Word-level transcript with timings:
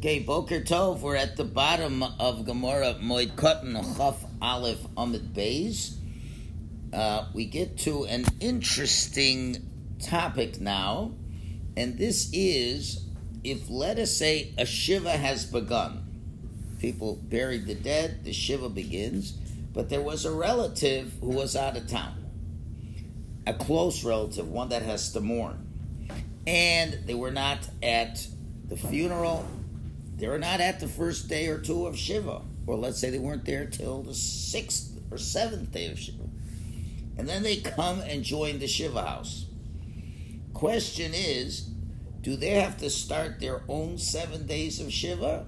Okay, 0.00 0.18
Boker 0.18 0.62
Tov, 0.62 1.00
we're 1.00 1.14
at 1.14 1.36
the 1.36 1.44
bottom 1.44 2.02
of 2.02 2.46
Gemara 2.46 2.94
Moed 3.02 3.32
Katan 3.32 3.74
Chaf 3.98 4.24
Aleph 4.40 4.78
Amid 4.96 5.34
Beis. 5.34 5.94
Uh, 6.90 7.26
we 7.34 7.44
get 7.44 7.76
to 7.80 8.06
an 8.06 8.24
interesting 8.40 9.58
topic 10.02 10.58
now, 10.58 11.12
and 11.76 11.98
this 11.98 12.30
is 12.32 13.04
if, 13.44 13.68
let 13.68 13.98
us 13.98 14.16
say, 14.16 14.54
a 14.56 14.64
Shiva 14.64 15.10
has 15.10 15.44
begun. 15.44 16.02
People 16.78 17.16
buried 17.16 17.66
the 17.66 17.74
dead, 17.74 18.24
the 18.24 18.32
Shiva 18.32 18.70
begins, 18.70 19.32
but 19.74 19.90
there 19.90 20.00
was 20.00 20.24
a 20.24 20.32
relative 20.32 21.12
who 21.20 21.28
was 21.28 21.54
out 21.54 21.76
of 21.76 21.86
town, 21.88 22.24
a 23.46 23.52
close 23.52 24.02
relative, 24.02 24.48
one 24.48 24.70
that 24.70 24.80
has 24.80 25.12
to 25.12 25.20
mourn. 25.20 25.66
And 26.46 27.00
they 27.04 27.12
were 27.12 27.32
not 27.32 27.68
at 27.82 28.26
the 28.66 28.78
funeral, 28.78 29.46
they 30.20 30.28
were 30.28 30.38
not 30.38 30.60
at 30.60 30.80
the 30.80 30.86
first 30.86 31.28
day 31.28 31.48
or 31.48 31.58
two 31.58 31.86
of 31.86 31.96
Shiva, 31.96 32.42
or 32.66 32.76
let's 32.76 33.00
say 33.00 33.08
they 33.08 33.18
weren't 33.18 33.46
there 33.46 33.64
till 33.64 34.02
the 34.02 34.14
sixth 34.14 35.00
or 35.10 35.16
seventh 35.16 35.72
day 35.72 35.90
of 35.90 35.98
Shiva. 35.98 36.24
And 37.16 37.26
then 37.26 37.42
they 37.42 37.56
come 37.56 38.00
and 38.00 38.22
join 38.22 38.58
the 38.58 38.66
Shiva 38.66 39.02
house. 39.02 39.46
Question 40.52 41.12
is, 41.14 41.70
do 42.20 42.36
they 42.36 42.50
have 42.50 42.76
to 42.78 42.90
start 42.90 43.40
their 43.40 43.62
own 43.66 43.96
seven 43.96 44.46
days 44.46 44.78
of 44.78 44.92
Shiva? 44.92 45.46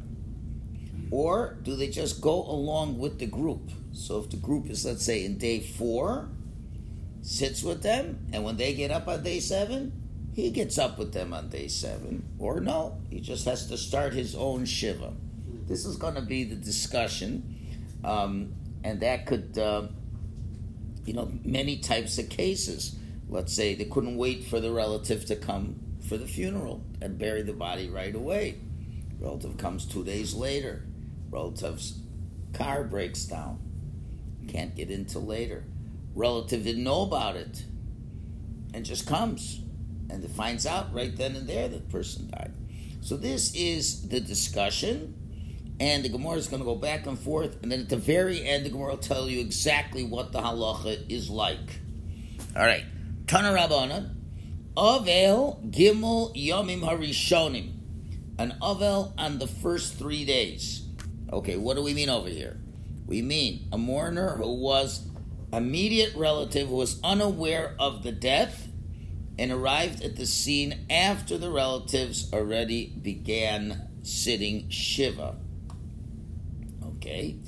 Or 1.11 1.59
do 1.63 1.77
they 1.77 1.89
just 1.89 2.23
go 2.23 2.43
along 2.43 2.99
with 2.99 3.19
the 3.19 3.27
group? 3.27 3.71
So 3.93 4.21
if 4.21 4.31
the 4.31 4.39
group 4.39 4.71
is, 4.71 4.87
let's 4.87 5.05
say, 5.05 5.27
in 5.27 5.37
day 5.37 5.61
four, 5.61 6.31
sits 7.21 7.63
with 7.63 7.83
them, 7.83 8.27
and 8.33 8.43
when 8.43 8.57
they 8.57 8.73
get 8.73 8.91
up 8.91 9.07
on 9.07 9.23
day 9.23 9.41
seven, 9.41 9.93
he 10.35 10.51
gets 10.51 10.79
up 10.79 10.99
with 10.99 11.13
them 11.13 11.33
on 11.33 11.49
day 11.49 11.69
seven. 11.69 12.25
Or 12.39 12.61
no, 12.61 12.99
he 13.11 13.21
just 13.21 13.45
has 13.45 13.67
to 13.69 13.77
start 13.77 14.15
his 14.15 14.35
own 14.35 14.65
Shiva. 14.65 15.13
This 15.67 15.85
is 15.85 15.97
going 15.97 16.15
to 16.15 16.23
be 16.23 16.45
the 16.45 16.57
discussion, 16.57 17.57
um, 18.05 18.55
and 18.83 19.01
that 19.01 19.27
could, 19.27 19.57
uh, 19.59 19.89
you 21.05 21.15
know, 21.15 21.31
many 21.45 21.79
types 21.79 22.19
of 22.19 22.29
cases. 22.29 22.97
Let's 23.29 23.55
say 23.55 23.75
they 23.75 23.85
couldn't 23.85 24.17
wait 24.17 24.45
for 24.45 24.61
the 24.61 24.73
relative 24.73 25.25
to 25.27 25.37
come 25.37 25.77
for 26.07 26.17
the 26.17 26.27
funeral 26.27 26.85
and 27.01 27.19
bury 27.19 27.43
the 27.43 27.53
body 27.53 27.89
right 27.89 28.15
away. 28.15 28.59
Relative 29.19 29.57
comes 29.57 29.87
two 29.87 30.05
days 30.05 30.35
later. 30.35 30.85
Relative's 31.31 31.99
car 32.53 32.85
breaks 32.85 33.25
down. 33.25 33.59
Can't 34.49 34.75
get 34.75 34.91
into 34.91 35.19
later. 35.19 35.65
Relative 36.15 36.65
didn't 36.65 36.85
know 36.85 37.03
about 37.03 37.37
it 37.37 37.65
and 38.75 38.85
just 38.85 39.07
comes 39.07 39.62
and 40.11 40.23
it 40.25 40.31
finds 40.31 40.67
out 40.67 40.93
right 40.93 41.15
then 41.17 41.37
and 41.37 41.49
there 41.49 41.69
that 41.69 41.89
the 41.89 41.93
person 41.93 42.31
died. 42.31 42.53
So 43.01 43.17
this 43.17 43.55
is 43.55 44.09
the 44.09 44.21
discussion, 44.21 45.15
and 45.81 46.05
the 46.05 46.09
Gemara 46.09 46.37
is 46.37 46.49
going 46.49 46.61
to 46.61 46.67
go 46.67 46.77
back 46.77 47.07
and 47.07 47.19
forth, 47.19 47.61
and 47.63 47.73
then 47.73 47.81
at 47.81 47.89
the 47.89 47.97
very 47.97 48.47
end, 48.47 48.65
the 48.65 48.71
Gemara 48.71 48.91
will 48.91 48.99
tell 48.99 49.29
you 49.29 49.41
exactly 49.41 50.05
what 50.05 50.33
the 50.33 50.41
halacha 50.41 51.11
is 51.11 51.29
like. 51.29 51.81
All 52.57 52.63
right, 52.63 52.85
Tana 53.27 53.49
Rabbana, 53.49 54.15
Avel 54.77 55.71
Gimel 55.71 56.35
Yomim 56.37 56.81
Harishonim, 56.81 57.73
an 58.39 58.55
Avel 58.63 59.13
on 59.19 59.39
the 59.39 59.47
first 59.47 59.95
three 59.95 60.25
days. 60.25 60.87
Okay, 61.33 61.57
what 61.57 61.77
do 61.77 61.83
we 61.83 61.95
mean 61.95 62.11
over 62.11 62.29
here? 62.29 62.61
We 63.07 63.23
mean 63.23 63.69
a 63.73 63.79
mourner 63.79 64.37
who 64.37 64.55
was 64.55 65.07
immediate 65.53 66.15
relative 66.15 66.69
who 66.69 66.77
was 66.77 67.01
unaware 67.03 67.75
of 67.79 68.03
the 68.03 68.13
death 68.13 68.69
and 69.43 69.51
arrived 69.51 70.05
at 70.05 70.15
the 70.15 70.25
scene 70.25 70.87
after 70.89 71.37
the 71.37 71.51
relatives 71.51 72.33
already 72.33 72.87
began 73.03 73.89
sitting 74.05 74.71
Shiva. 74.71 75.35
Okay, 76.85 77.41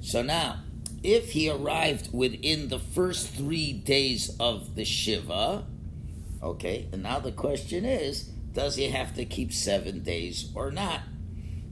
so 0.00 0.22
now 0.22 0.64
if 1.04 1.30
he 1.30 1.48
arrived 1.48 2.12
within 2.12 2.68
the 2.68 2.80
first 2.80 3.28
three 3.28 3.72
days 3.72 4.36
of 4.40 4.74
the 4.74 4.84
Shiva, 4.84 5.64
okay, 6.42 6.88
and 6.90 7.04
now 7.04 7.20
the 7.20 7.30
question 7.30 7.84
is 7.84 8.24
does 8.52 8.74
he 8.74 8.90
have 8.90 9.14
to 9.14 9.24
keep 9.24 9.52
seven 9.52 10.02
days 10.02 10.50
or 10.52 10.72
not? 10.72 11.02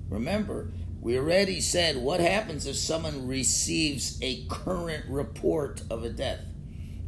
Remember, 0.08 0.70
we 1.00 1.18
already 1.18 1.60
said 1.60 1.96
what 1.96 2.20
happens 2.20 2.68
if 2.68 2.76
someone 2.76 3.26
receives 3.26 4.20
a 4.22 4.46
current 4.46 5.06
report 5.08 5.82
of 5.90 6.04
a 6.04 6.10
death? 6.10 6.44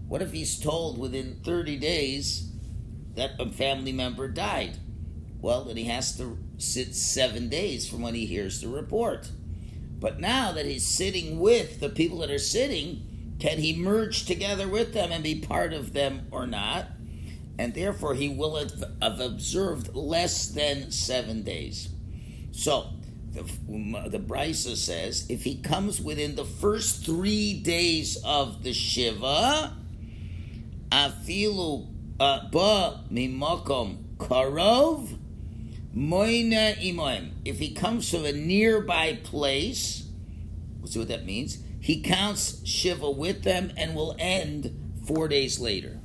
What 0.09 0.21
if 0.21 0.33
he's 0.33 0.59
told 0.59 0.99
within 0.99 1.41
30 1.45 1.77
days 1.77 2.55
that 3.17 3.33
a 3.39 3.51
family 3.51 3.93
member 3.93 4.29
died? 4.29 4.79
Well, 5.41 5.65
then 5.65 5.77
he 5.77 5.85
has 5.85 6.17
to 6.19 6.39
sit 6.59 6.95
seven 6.95 7.49
days 7.49 7.89
from 7.89 8.03
when 8.03 8.15
he 8.15 8.27
hears 8.27 8.61
the 8.61 8.69
report. 8.69 9.31
But 9.99 10.21
now 10.21 10.53
that 10.53 10.67
he's 10.67 10.87
sitting 10.87 11.39
with 11.39 11.81
the 11.81 11.89
people 11.89 12.19
that 12.19 12.31
are 12.31 12.39
sitting, 12.39 13.37
can 13.39 13.59
he 13.59 13.77
merge 13.77 14.25
together 14.25 14.69
with 14.69 14.93
them 14.93 15.13
and 15.13 15.23
be 15.23 15.41
part 15.41 15.73
of 15.73 15.93
them 15.93 16.27
or 16.31 16.47
not? 16.47 16.89
And 17.59 17.75
therefore, 17.75 18.15
he 18.15 18.29
will 18.29 18.57
have, 18.57 19.21
observed 19.21 19.95
less 19.95 20.49
than 20.49 20.91
seven 20.91 21.43
days. 21.43 21.89
So, 22.53 22.91
the, 23.33 23.43
the 24.09 24.19
Brisa 24.19 24.77
says 24.77 25.27
if 25.29 25.45
he 25.45 25.57
comes 25.57 26.01
within 26.01 26.37
the 26.37 26.45
first 26.45 27.05
three 27.05 27.61
days 27.61 28.19
of 28.25 28.63
the 28.63 28.73
Shiva, 28.73 29.75
afilu 30.91 31.87
Uh, 32.19 32.49
ba 32.51 33.05
mimakom 33.13 34.17
karov 34.17 35.19
moina 35.95 36.75
imoim. 36.83 37.33
If 37.45 37.59
he 37.59 37.75
comes 37.75 38.11
from 38.11 38.25
a 38.25 38.33
nearby 38.33 39.19
place, 39.23 40.09
we'll 40.79 40.89
see 40.89 40.99
what 40.99 41.09
that 41.09 41.27
means. 41.27 41.59
He 41.79 42.01
counts 42.01 42.67
Shiva 42.67 43.11
with 43.11 43.43
them 43.43 43.71
and 43.77 43.95
will 43.95 44.17
end 44.19 44.95
four 45.07 45.29
days 45.29 45.61
later. 45.61 46.01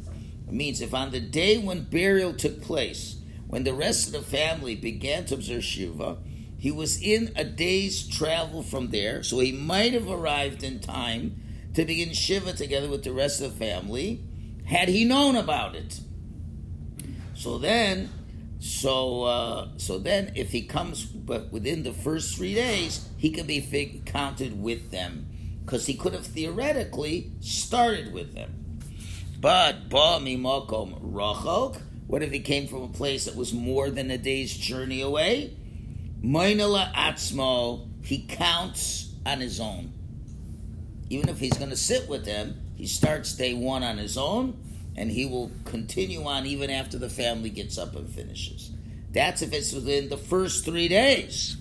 It 0.48 0.54
means 0.54 0.82
if 0.82 0.94
on 0.94 1.12
the 1.12 1.22
day 1.22 1.58
when 1.58 1.84
burial 1.84 2.34
took 2.34 2.62
place, 2.62 3.16
when 3.48 3.64
the 3.64 3.74
rest 3.74 4.08
of 4.08 4.12
the 4.12 4.22
family 4.22 4.76
began 4.76 5.24
to 5.26 5.36
observe 5.36 5.64
Shiva, 5.64 6.18
he 6.58 6.72
was 6.72 7.02
in 7.02 7.32
a 7.38 7.46
day's 7.46 8.06
travel 8.06 8.64
from 8.64 8.90
there, 8.90 9.24
so 9.24 9.40
he 9.40 9.54
might 9.54 9.94
have 9.94 10.10
arrived 10.10 10.62
in 10.62 10.82
time 10.82 11.42
to 11.74 11.86
begin 11.86 12.14
Shiva 12.14 12.52
together 12.52 12.90
with 12.90 13.06
the 13.06 13.14
rest 13.14 13.40
of 13.42 13.54
the 13.54 13.66
family, 13.66 14.26
had 14.72 14.88
he 14.88 15.04
known 15.04 15.36
about 15.36 15.76
it. 15.76 16.00
So 17.34 17.58
then, 17.58 18.10
so 18.60 19.24
uh, 19.24 19.68
so 19.76 20.00
then, 20.00 20.32
if 20.36 20.54
he 20.54 20.62
comes, 20.62 21.04
but 21.04 21.52
within 21.52 21.84
the 21.84 21.92
first 21.92 22.38
three 22.38 22.54
days, 22.54 23.10
he 23.18 23.32
can 23.32 23.46
be 23.46 23.60
fig- 23.60 24.06
counted 24.06 24.64
with 24.64 24.90
them, 24.90 25.28
because 25.66 25.86
he 25.88 25.96
could 25.96 26.14
have 26.14 26.26
theoretically 26.26 27.34
started 27.42 28.14
with 28.14 28.34
them. 28.34 28.80
But 29.42 29.90
ba 29.90 30.20
mimakom 30.22 31.02
rachok. 31.02 31.82
What 32.08 32.24
if 32.24 32.32
he 32.32 32.40
came 32.40 32.68
from 32.68 32.84
a 32.84 32.88
place 32.88 33.26
that 33.26 33.36
was 33.36 33.54
more 33.54 33.90
than 33.90 34.10
a 34.10 34.18
day's 34.18 34.56
journey 34.56 35.02
away? 35.02 35.54
Moinala 36.24 36.94
atzmo, 36.94 37.90
he 38.06 38.26
counts 38.26 39.14
on 39.26 39.42
his 39.42 39.60
own. 39.60 39.92
Even 41.10 41.28
if 41.28 41.40
he's 41.40 41.58
going 41.58 41.72
to 41.72 41.78
sit 41.78 42.08
with 42.08 42.24
them, 42.24 42.62
he 42.76 42.88
starts 42.88 43.34
day 43.34 43.54
one 43.54 43.84
on 43.84 43.98
his 43.98 44.18
own, 44.18 44.58
and 44.96 45.12
he 45.12 45.26
will 45.26 45.52
continue 45.66 46.24
on 46.26 46.46
even 46.46 46.70
after 46.70 46.98
the 46.98 47.10
family 47.10 47.50
gets 47.50 47.78
up 47.78 47.96
and 47.96 48.10
finishes. 48.10 48.72
That's 49.12 49.42
if 49.42 49.54
it's 49.54 49.74
within 49.74 50.10
the 50.10 50.18
first 50.18 50.66
three 50.66 50.88
days. 50.88 51.58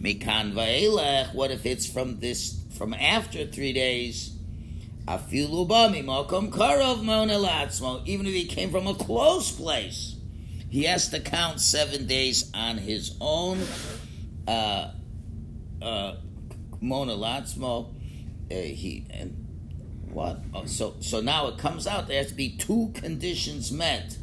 Mikan 0.00 0.52
va'elech, 0.52 1.34
what 1.34 1.50
if 1.50 1.66
it's 1.66 1.86
from 1.86 2.20
this, 2.20 2.60
from 2.76 2.94
after 2.94 3.46
three 3.46 3.72
days? 3.72 4.32
Afilu 5.06 5.68
bami 5.68 6.04
mokom 6.04 6.50
karov 6.50 8.08
even 8.08 8.26
if 8.26 8.32
he 8.32 8.44
came 8.44 8.70
from 8.70 8.86
a 8.86 8.94
close 8.94 9.50
place 9.50 10.16
he 10.70 10.84
has 10.84 11.08
to 11.08 11.20
count 11.20 11.60
seven 11.60 12.06
days 12.06 12.50
on 12.54 12.78
his 12.78 13.16
own. 13.20 13.60
Uh, 14.46 14.92
uh, 15.82 16.14
Mona 16.80 17.12
Latzmo, 17.12 17.88
uh, 18.50 18.54
he 18.54 19.04
and 19.10 19.39
what? 20.12 20.40
Oh, 20.54 20.66
so 20.66 20.96
so 21.00 21.20
now 21.20 21.48
it 21.48 21.58
comes 21.58 21.86
out 21.86 22.08
there 22.08 22.18
has 22.18 22.28
to 22.28 22.34
be 22.34 22.56
two 22.56 22.90
conditions 22.94 23.70
met 23.70 24.16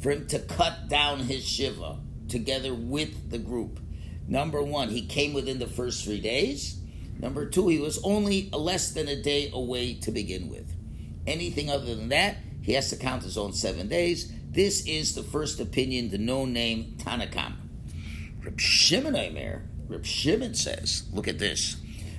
for 0.00 0.10
him 0.10 0.26
to 0.28 0.38
cut 0.38 0.88
down 0.88 1.20
his 1.20 1.46
shiva 1.46 1.98
together 2.28 2.74
with 2.74 3.30
the 3.30 3.38
group. 3.38 3.80
Number 4.26 4.62
one, 4.62 4.88
he 4.88 5.06
came 5.06 5.32
within 5.32 5.58
the 5.58 5.66
first 5.66 6.04
three 6.04 6.20
days. 6.20 6.80
Number 7.18 7.46
two, 7.46 7.68
he 7.68 7.78
was 7.78 8.02
only 8.02 8.50
less 8.50 8.92
than 8.92 9.08
a 9.08 9.20
day 9.20 9.50
away 9.52 9.94
to 9.94 10.10
begin 10.10 10.48
with. 10.48 10.74
Anything 11.26 11.70
other 11.70 11.94
than 11.94 12.08
that, 12.08 12.36
he 12.62 12.72
has 12.72 12.90
to 12.90 12.96
count 12.96 13.22
his 13.22 13.38
own 13.38 13.52
seven 13.52 13.88
days. 13.88 14.32
This 14.50 14.86
is 14.86 15.14
the 15.14 15.22
first 15.22 15.60
opinion, 15.60 16.10
the 16.10 16.18
no 16.18 16.44
name 16.44 16.96
Tanakam. 16.98 17.54
Reb 18.44 18.58
Shimon 18.58 19.14
Omer, 19.14 19.68
Reb 19.88 20.04
Shimon 20.04 20.54
says, 20.54 21.04
look 21.12 21.28
at 21.28 21.38
this. 21.38 21.76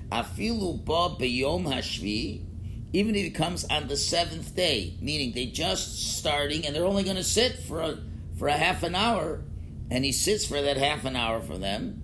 Afilu 0.09 0.83
ba 0.85 1.15
beyom 1.19 1.65
hashvi, 1.65 2.45
even 2.93 3.15
if 3.15 3.23
he 3.23 3.31
comes 3.31 3.65
on 3.65 3.87
the 3.87 3.97
seventh 3.97 4.55
day, 4.55 4.95
meaning 5.01 5.33
they 5.33 5.47
just 5.47 6.17
starting 6.17 6.65
and 6.65 6.75
they're 6.75 6.85
only 6.85 7.03
going 7.03 7.17
to 7.17 7.23
sit 7.23 7.57
for 7.57 7.81
a, 7.81 7.97
for 8.37 8.47
a 8.47 8.53
half 8.53 8.83
an 8.83 8.93
hour, 8.95 9.41
and 9.89 10.05
he 10.05 10.11
sits 10.11 10.45
for 10.45 10.61
that 10.61 10.77
half 10.77 11.03
an 11.03 11.15
hour 11.15 11.41
for 11.41 11.57
them, 11.57 12.03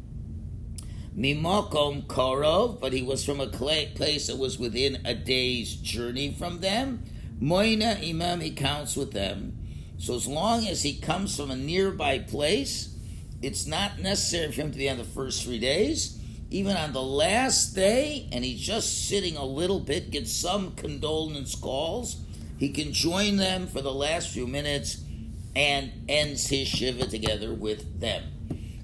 Mimokom 1.16 2.08
Korov, 2.08 2.80
but 2.80 2.94
he 2.94 3.04
was 3.04 3.24
from 3.24 3.40
a 3.40 3.48
place 3.48 4.28
that 4.28 4.38
was 4.38 4.58
within 4.58 5.02
a 5.06 5.14
day's 5.14 5.76
journey 5.76 6.32
from 6.32 6.60
them. 6.60 7.04
Moina 7.40 8.00
Imam, 8.04 8.42
he 8.42 8.52
counts 8.52 8.96
with 8.96 9.12
them. 9.12 9.58
So 9.98 10.16
as 10.16 10.28
long 10.28 10.68
as 10.68 10.84
he 10.84 10.98
comes 10.98 11.36
from 11.36 11.52
a 11.52 11.56
nearby 11.56 12.20
place, 12.20 12.96
it's 13.42 13.66
not 13.66 14.00
necessary 14.00 14.52
for 14.52 14.62
him 14.62 14.72
to 14.72 14.78
be 14.78 14.90
on 14.90 14.98
the 14.98 15.04
first 15.04 15.44
three 15.44 15.60
days. 15.60 16.19
Even 16.52 16.76
on 16.76 16.94
the 16.94 17.02
last 17.02 17.76
day, 17.76 18.28
and 18.32 18.44
he's 18.44 18.60
just 18.60 19.08
sitting 19.08 19.38
a 19.38 19.46
little 19.46 19.80
bit, 19.80 20.10
gets 20.10 20.34
some 20.34 20.72
condolence 20.76 21.54
calls, 21.56 22.18
he 22.58 22.70
can 22.70 22.92
join 22.92 23.38
them 23.38 23.68
for 23.68 23.82
the 23.82 23.94
last 23.94 24.30
few 24.30 24.48
minutes 24.48 25.04
and 25.56 25.92
ends 26.10 26.48
his 26.48 26.68
Shiva 26.68 27.06
together 27.06 27.54
with 27.54 28.00
them. 28.00 28.24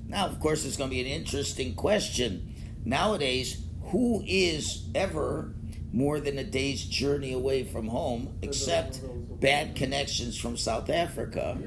Now, 0.08 0.28
of 0.28 0.40
course, 0.40 0.64
it's 0.66 0.78
going 0.78 0.90
to 0.92 0.96
be 0.96 1.02
an 1.02 1.08
interesting 1.08 1.74
question. 1.76 2.54
Nowadays, 2.86 3.62
who 3.86 4.24
is 4.28 4.88
ever 4.94 5.54
more 5.92 6.20
than 6.20 6.38
a 6.38 6.44
day's 6.44 6.84
journey 6.86 7.34
away 7.34 7.64
from 7.64 7.88
home, 7.88 8.38
except 8.42 9.00
bad 9.40 9.76
connections 9.76 10.38
from 10.38 10.58
South 10.58 10.90
Africa 10.90 11.58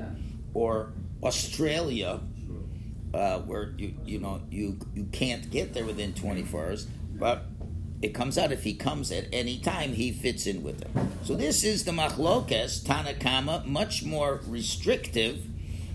or 0.55 0.93
Australia, 1.23 2.21
uh, 3.14 3.38
where 3.40 3.75
you 3.76 3.94
you 4.05 4.19
know 4.19 4.43
you 4.50 4.78
you 4.94 5.05
can't 5.12 5.50
get 5.50 5.75
there 5.75 5.84
within 5.84 6.14
24 6.14 6.64
hours, 6.64 6.87
but 7.14 7.46
it 8.00 8.14
comes 8.14 8.38
out 8.38 8.52
if 8.52 8.62
he 8.62 8.75
comes 8.75 9.10
at 9.10 9.26
any 9.32 9.58
time, 9.58 9.93
he 9.93 10.12
fits 10.12 10.46
in 10.46 10.62
with 10.62 10.82
it. 10.82 10.90
So 11.25 11.34
this 11.34 11.64
is 11.64 11.84
the 11.84 11.93
machlokes 11.93 12.82
Tanakama, 12.84 13.64
much 13.64 14.05
more 14.05 14.40
restrictive. 14.46 15.44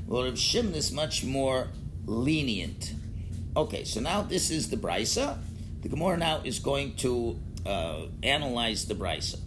Well, 0.05 0.25
Rav 0.25 0.37
Shimon 0.37 0.73
is 0.73 0.91
much 0.91 1.23
more 1.23 1.69
lenient. 2.05 2.93
Okay, 3.55 3.83
so 3.85 4.01
now 4.01 4.21
this 4.21 4.51
is 4.51 4.69
the 4.69 4.77
brisa. 4.77 5.37
The 5.81 5.89
Gemara 5.89 6.17
now 6.17 6.41
is 6.43 6.59
going 6.59 6.95
to 6.97 7.39
uh, 7.65 8.07
analyze 8.21 8.85
the 8.85 8.95
brisa. 8.95 9.39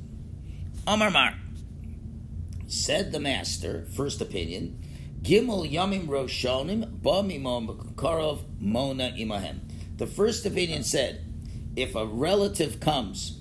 Amar 0.86 1.10
Mar 1.10 1.34
said 2.68 3.12
the 3.12 3.20
master, 3.20 3.86
first 3.94 4.20
opinion, 4.20 4.78
Gimel 5.26 5.68
Yamim 5.68 6.06
Roshonim 6.06 7.00
Karov 7.96 8.42
Mona 8.60 9.12
Imahem. 9.18 9.58
The 9.96 10.06
first 10.06 10.46
opinion 10.46 10.84
said, 10.84 11.24
if 11.74 11.96
a 11.96 12.06
relative 12.06 12.78
comes 12.78 13.40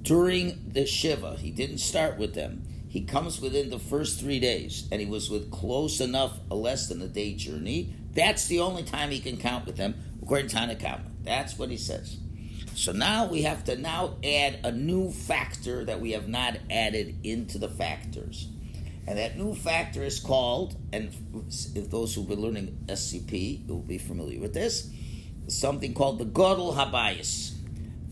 during 0.00 0.70
the 0.72 0.86
Shiva, 0.86 1.36
he 1.36 1.50
didn't 1.50 1.78
start 1.78 2.16
with 2.16 2.32
them, 2.32 2.62
he 2.88 3.02
comes 3.02 3.42
within 3.42 3.68
the 3.68 3.78
first 3.78 4.20
three 4.20 4.40
days, 4.40 4.88
and 4.90 5.02
he 5.02 5.06
was 5.06 5.28
with 5.28 5.50
close 5.50 6.00
enough, 6.00 6.38
less 6.48 6.88
than 6.88 7.02
a 7.02 7.08
day 7.08 7.34
journey, 7.34 7.94
that's 8.14 8.46
the 8.46 8.60
only 8.60 8.82
time 8.82 9.10
he 9.10 9.20
can 9.20 9.36
count 9.36 9.66
with 9.66 9.76
them, 9.76 9.94
according 10.22 10.48
to 10.48 10.56
Tanakama. 10.56 11.10
That's 11.24 11.58
what 11.58 11.68
he 11.68 11.76
says. 11.76 12.16
So 12.74 12.92
now 12.92 13.26
we 13.26 13.42
have 13.42 13.64
to 13.64 13.76
now 13.76 14.16
add 14.24 14.60
a 14.64 14.72
new 14.72 15.10
factor 15.10 15.84
that 15.84 16.00
we 16.00 16.12
have 16.12 16.28
not 16.28 16.56
added 16.70 17.16
into 17.22 17.58
the 17.58 17.68
factors. 17.68 18.48
And 19.06 19.18
that 19.18 19.36
new 19.36 19.54
factor 19.54 20.02
is 20.02 20.20
called, 20.20 20.76
and 20.92 21.12
if 21.74 21.90
those 21.90 22.14
who've 22.14 22.28
been 22.28 22.40
learning 22.40 22.84
SCP 22.86 23.66
will 23.66 23.82
be 23.82 23.98
familiar 23.98 24.40
with 24.40 24.54
this, 24.54 24.90
something 25.48 25.92
called 25.92 26.18
the 26.18 26.24
Godel 26.24 26.74
Habayis, 26.74 27.52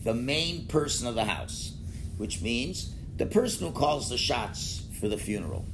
the 0.03 0.13
main 0.13 0.67
person 0.67 1.07
of 1.07 1.15
the 1.15 1.23
house, 1.23 1.73
which 2.17 2.41
means 2.41 2.93
the 3.17 3.25
person 3.25 3.67
who 3.67 3.73
calls 3.73 4.09
the 4.09 4.17
shots 4.17 4.83
for 4.99 5.07
the 5.07 5.17
funeral. 5.17 5.65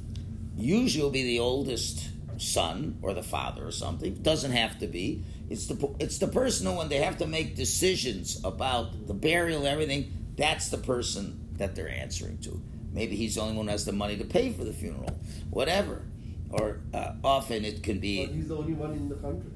Usually 0.56 1.04
will 1.04 1.12
be 1.12 1.24
the 1.24 1.40
oldest 1.40 2.10
son 2.38 2.98
or 3.02 3.14
the 3.14 3.24
father 3.24 3.66
or 3.66 3.72
something. 3.72 4.16
Doesn't 4.16 4.52
have 4.52 4.80
to 4.80 4.88
be. 4.88 5.24
It's 5.50 5.68
the 5.68 5.96
it's 6.00 6.18
the 6.18 6.28
person 6.28 6.68
who, 6.68 6.78
when 6.78 6.90
they 6.90 6.98
have 6.98 7.18
to 7.20 7.28
make 7.28 7.56
decisions 7.56 8.44
about 8.44 9.08
the 9.08 9.14
burial 9.14 9.60
and 9.60 9.68
everything, 9.68 10.12
that's 10.36 10.70
the 10.70 10.78
person 10.78 11.48
that 11.54 11.76
they're 11.76 11.90
answering 11.90 12.38
to. 12.40 12.62
Maybe 12.92 13.16
he's 13.16 13.36
the 13.36 13.42
only 13.42 13.56
one 13.56 13.68
who 13.68 13.72
has 13.72 13.86
the 13.86 13.92
money 13.92 14.18
to 14.18 14.26
pay 14.26 14.52
for 14.52 14.64
the 14.64 14.74
funeral, 14.74 15.20
whatever. 15.50 16.02
Or 16.50 16.80
uh, 16.94 17.14
often 17.24 17.66
it 17.66 17.84
can 17.84 18.00
be. 18.00 18.26
But 18.26 18.36
he's 18.36 18.48
the 18.48 18.58
only 18.58 18.74
one 18.74 18.92
in 18.92 19.10
the 19.10 19.16
country. 19.16 19.52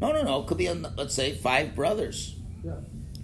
No, 0.00 0.12
no, 0.12 0.22
no. 0.22 0.42
It 0.42 0.46
could 0.46 0.58
be, 0.58 0.68
let's 0.68 1.14
say, 1.14 1.32
five 1.32 1.74
brothers. 1.74 2.36
Yeah. 2.62 2.74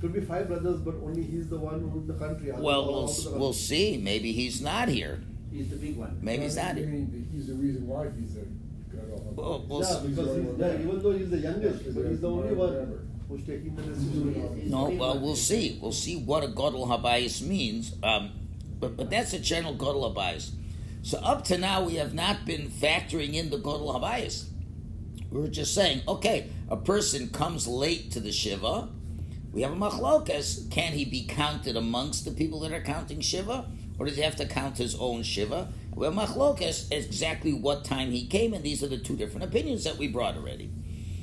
Could 0.00 0.12
be 0.12 0.20
five 0.20 0.48
brothers, 0.48 0.80
but 0.80 0.94
only 1.02 1.22
he's 1.22 1.48
the 1.48 1.58
one 1.58 1.80
who's 1.80 2.02
in 2.02 2.06
the 2.08 2.14
country. 2.14 2.50
Well, 2.52 2.86
we'll, 2.86 3.14
we'll 3.38 3.52
see. 3.52 3.98
Maybe 3.98 4.32
he's 4.32 4.60
not 4.60 4.88
here. 4.88 5.22
He's 5.52 5.70
the 5.70 5.76
big 5.76 5.96
one. 5.96 6.18
Maybe 6.20 6.44
he's 6.44 6.56
not 6.56 6.76
here. 6.76 6.86
He's 7.32 7.46
the 7.46 7.54
reason 7.54 7.86
why 7.86 8.08
he's 8.10 8.36
a 8.36 8.44
well, 9.34 9.64
we'll 9.68 9.80
yeah, 9.80 10.00
because 10.06 10.36
he's, 10.36 10.58
yeah, 10.58 10.74
even 10.74 11.02
though 11.02 11.12
he's 11.12 11.30
the 11.30 11.38
youngest, 11.38 11.94
but 11.94 12.06
he's 12.06 12.20
the 12.20 12.30
only 12.30 12.54
one 12.54 13.08
who's 13.28 13.40
taking 13.40 13.74
the 13.74 13.82
decision. 13.82 14.70
No, 14.70 14.88
well, 14.90 15.18
we'll 15.18 15.36
see. 15.36 15.78
We'll 15.80 15.92
see 15.92 16.16
what 16.16 16.44
a 16.44 16.48
Godel 16.48 16.86
Habayis 16.86 17.42
means. 17.42 17.94
Um, 18.02 18.30
but, 18.84 18.98
but 18.98 19.10
that's 19.10 19.32
a 19.32 19.38
general 19.38 19.74
Godel 19.74 20.14
Habayis. 20.14 20.50
So 21.02 21.18
up 21.18 21.44
to 21.44 21.56
now, 21.56 21.82
we 21.84 21.94
have 21.94 22.12
not 22.12 22.44
been 22.44 22.68
factoring 22.68 23.32
in 23.34 23.48
the 23.48 23.56
Godel 23.56 23.98
Habayis. 23.98 24.44
We 25.30 25.40
were 25.40 25.48
just 25.48 25.74
saying, 25.74 26.02
okay, 26.06 26.50
a 26.68 26.76
person 26.76 27.30
comes 27.30 27.66
late 27.66 28.12
to 28.12 28.20
the 28.20 28.30
Shiva. 28.30 28.90
We 29.52 29.62
have 29.62 29.72
a 29.72 29.76
machlokas. 29.76 30.70
Can 30.70 30.92
he 30.92 31.06
be 31.06 31.24
counted 31.24 31.76
amongst 31.76 32.26
the 32.26 32.30
people 32.30 32.60
that 32.60 32.72
are 32.72 32.82
counting 32.82 33.20
Shiva? 33.20 33.64
Or 33.98 34.04
does 34.04 34.16
he 34.16 34.22
have 34.22 34.36
to 34.36 34.46
count 34.46 34.76
his 34.76 34.94
own 34.96 35.22
Shiva? 35.22 35.72
Well, 35.94 36.12
machlokas 36.12 36.92
exactly 36.92 37.54
what 37.54 37.84
time 37.84 38.10
he 38.10 38.26
came, 38.26 38.52
and 38.52 38.62
these 38.62 38.82
are 38.82 38.88
the 38.88 38.98
two 38.98 39.16
different 39.16 39.44
opinions 39.44 39.84
that 39.84 39.96
we 39.96 40.08
brought 40.08 40.36
already. 40.36 40.70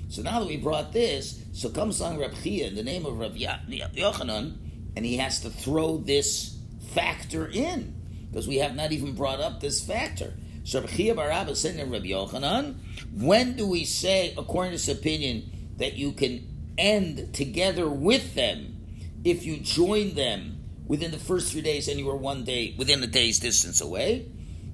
So 0.09 0.23
now 0.23 0.39
that 0.39 0.47
we 0.47 0.57
brought 0.57 0.93
this, 0.93 1.43
so 1.53 1.69
comes 1.69 1.99
along 1.99 2.17
Rab 2.17 2.33
Chia 2.41 2.67
in 2.67 2.75
the 2.75 2.83
name 2.83 3.05
of 3.05 3.19
Rav 3.19 3.33
Yochanan, 3.33 4.57
and 4.95 5.05
he 5.05 5.17
has 5.17 5.41
to 5.41 5.49
throw 5.49 5.97
this 5.97 6.57
factor 6.93 7.47
in 7.47 7.95
because 8.29 8.47
we 8.47 8.57
have 8.57 8.75
not 8.75 8.91
even 8.91 9.13
brought 9.13 9.39
up 9.39 9.59
this 9.59 9.83
factor. 9.83 10.33
So 10.63 10.81
Rab 10.81 10.89
Chia 10.89 11.15
Barab 11.15 11.49
is 11.49 11.61
to 11.63 11.69
Rab 11.85 12.03
Yochanan, 12.03 12.75
when 13.13 13.55
do 13.55 13.67
we 13.67 13.83
say, 13.83 14.33
according 14.37 14.71
to 14.71 14.77
this 14.77 14.87
opinion, 14.87 15.51
that 15.77 15.93
you 15.93 16.11
can 16.11 16.47
end 16.77 17.33
together 17.33 17.89
with 17.89 18.35
them 18.35 18.77
if 19.23 19.45
you 19.45 19.57
join 19.57 20.13
them 20.15 20.63
within 20.85 21.11
the 21.11 21.17
first 21.17 21.51
three 21.51 21.61
days 21.61 21.87
and 21.87 21.99
you 21.99 22.05
were 22.05 22.15
one 22.15 22.43
day 22.43 22.75
within 22.77 23.03
a 23.03 23.07
day's 23.07 23.39
distance 23.39 23.81
away? 23.81 24.27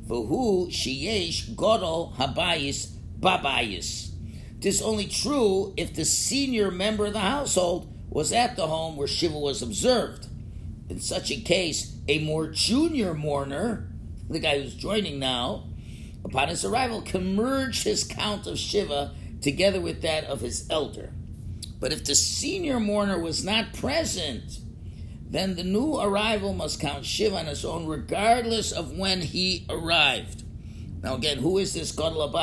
V'hu 0.08 0.70
sheyesh 0.70 1.56
godol 1.56 2.16
habayis 2.16 2.92
babayis. 3.20 4.12
This 4.60 4.76
is 4.76 4.82
only 4.82 5.08
true 5.08 5.74
if 5.78 5.94
the 5.94 6.06
senior 6.06 6.72
member 6.72 7.06
of 7.06 7.14
the 7.14 7.20
household 7.20 7.94
was 8.10 8.32
at 8.34 8.56
the 8.56 8.68
home 8.68 8.96
where 8.98 9.08
Shiva 9.08 9.38
was 9.38 9.62
observed. 9.62 10.28
In 10.90 11.00
such 11.00 11.32
a 11.32 11.42
case, 11.42 11.97
a 12.08 12.20
more 12.20 12.48
junior 12.48 13.14
mourner, 13.14 13.90
the 14.30 14.40
guy 14.40 14.62
who's 14.62 14.76
joining 14.76 15.20
now, 15.20 15.66
upon 16.24 16.50
his 16.50 16.66
arrival, 16.66 17.02
can 17.02 17.36
merge 17.36 17.84
his 17.84 18.04
count 18.04 18.48
of 18.48 18.58
Shiva 18.58 19.14
together 19.42 19.80
with 19.80 20.02
that 20.02 20.26
of 20.26 20.42
his 20.42 20.68
elder. 20.70 21.14
But 21.80 21.94
if 21.94 22.06
the 22.06 22.16
senior 22.16 22.80
mourner 22.80 23.20
was 23.20 23.44
not 23.44 23.74
present, 23.74 24.60
then 25.30 25.56
the 25.56 25.64
new 25.64 25.98
arrival 25.98 26.54
must 26.54 26.80
count 26.80 27.06
Shiva 27.06 27.36
on 27.38 27.46
his 27.46 27.66
own, 27.66 27.86
regardless 27.86 28.72
of 28.72 28.98
when 28.98 29.22
he 29.22 29.66
arrived. 29.70 30.44
Now, 31.04 31.16
again, 31.16 31.38
who 31.40 31.58
is 31.58 31.74
this 31.74 31.92
Gadol? 31.92 32.34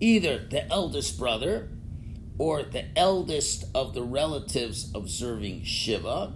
Either 0.00 0.38
the 0.38 0.70
eldest 0.70 1.18
brother 1.18 1.68
or 2.38 2.62
the 2.62 2.84
eldest 2.96 3.64
of 3.74 3.94
the 3.94 4.02
relatives 4.02 4.90
observing 4.94 5.64
Shiva. 5.64 6.32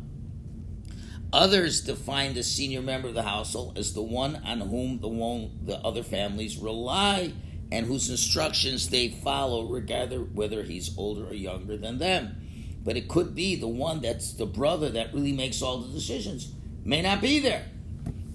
Others 1.33 1.83
define 1.83 2.35
the 2.35 2.43
senior 2.43 2.83
member 2.83 3.09
of 3.09 3.15
the 3.15 3.23
household 3.23 3.79
as 3.79 3.95
the 3.95 4.03
one 4.03 4.37
on 4.45 4.61
whom 4.61 5.01
the, 5.01 5.09
one, 5.09 5.51
the 5.65 5.79
other 5.79 6.03
families 6.03 6.59
rely 6.59 7.33
and 7.71 7.87
whose 7.87 8.11
instructions 8.11 8.91
they 8.91 9.09
follow, 9.09 9.67
regardless 9.67 10.29
whether 10.35 10.63
he's 10.63 10.97
older 10.99 11.27
or 11.27 11.35
younger 11.35 11.77
than 11.77 11.99
them 11.99 12.43
but 12.85 12.97
it 12.97 13.09
could 13.09 13.35
be 13.35 13.57
the 13.57 13.69
one 13.69 14.01
that's 14.01 14.33
the 14.35 14.47
brother 14.47 14.91
that 14.91 15.15
really 15.15 15.33
makes 15.33 15.63
all 15.63 15.79
the 15.79 15.93
decisions 15.93 16.53
may 16.85 17.01
not 17.01 17.21
be 17.21 17.39
there, 17.39 17.65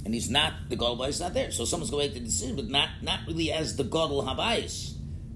and 0.06 0.13
he's 0.13 0.30
not 0.30 0.54
the 0.70 0.75
gadol 0.75 1.04
is 1.04 1.20
not 1.20 1.34
there. 1.34 1.51
So 1.51 1.66
someone's 1.66 1.92
going 1.92 2.08
to 2.08 2.13
make 2.13 2.24
the 2.24 2.30
decision, 2.30 2.56
but 2.56 2.70
not 2.70 2.89
not 3.01 3.22
really 3.27 3.51
as 3.51 3.75
the 3.75 3.84
gadol 3.84 4.24
habayis. 4.24 4.94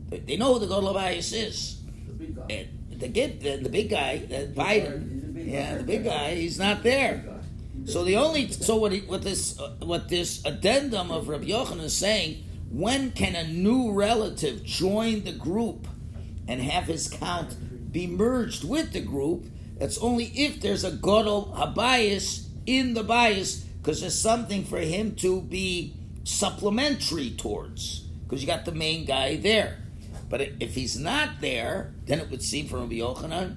They 0.10 0.38
know 0.38 0.54
who 0.54 0.60
the 0.60 0.68
gadol 0.68 0.94
habayis 0.94 1.48
is. 1.48 1.82
The 2.08 2.14
big 2.14 2.36
guy. 2.36 2.46
And 2.50 3.02
the 3.02 3.10
kid, 3.10 3.42
the, 3.42 3.58
the 3.58 3.70
big 3.70 3.90
guy, 3.90 4.26
Biden. 4.56 5.48
Yeah, 5.52 5.78
the 5.78 5.84
big 5.84 6.04
guy. 6.04 6.36
He's 6.36 6.60
not 6.60 6.84
there. 6.84 7.41
So 7.86 8.04
the 8.04 8.18
only 8.18 8.52
so 8.52 8.76
what 8.76 8.92
he, 8.92 9.00
what 9.02 9.24
this 9.24 9.60
uh, 9.60 9.76
what 9.80 10.10
this 10.10 10.44
addendum 10.46 11.12
of 11.12 11.28
Rabbi 11.28 11.46
Yochanan 11.46 11.84
is 11.84 11.98
saying: 11.98 12.44
when 12.70 13.12
can 13.12 13.36
a 13.36 13.48
new 13.48 13.92
relative 13.92 14.64
join 14.64 15.24
the 15.24 15.32
group 15.32 15.88
and 16.48 16.62
have 16.62 16.86
his 16.86 17.10
count 17.10 17.56
be 17.92 18.08
merged 18.08 18.64
with 18.64 18.94
the 18.94 19.02
group. 19.02 19.46
That's 19.78 19.98
only 19.98 20.26
if 20.26 20.62
there's 20.62 20.84
a 20.84 20.92
godol 20.92 21.56
habayis 21.56 22.48
in 22.66 22.94
the 22.94 23.04
bias, 23.04 23.58
because 23.82 24.02
there's 24.02 24.18
something 24.18 24.64
for 24.64 24.80
him 24.80 25.16
to 25.16 25.42
be 25.42 25.96
supplementary 26.24 27.32
towards, 27.32 28.02
because 28.24 28.42
you 28.42 28.48
got 28.48 28.66
the 28.66 28.72
main 28.72 29.06
guy 29.06 29.38
there. 29.38 29.80
But 30.30 30.42
if 30.60 30.76
he's 30.76 30.98
not 30.98 31.42
there, 31.42 31.94
then 32.06 32.20
it 32.20 32.30
would 32.30 32.42
seem 32.42 32.68
from 32.68 32.82
Rabbi 32.82 32.96
Yochanan 32.96 33.56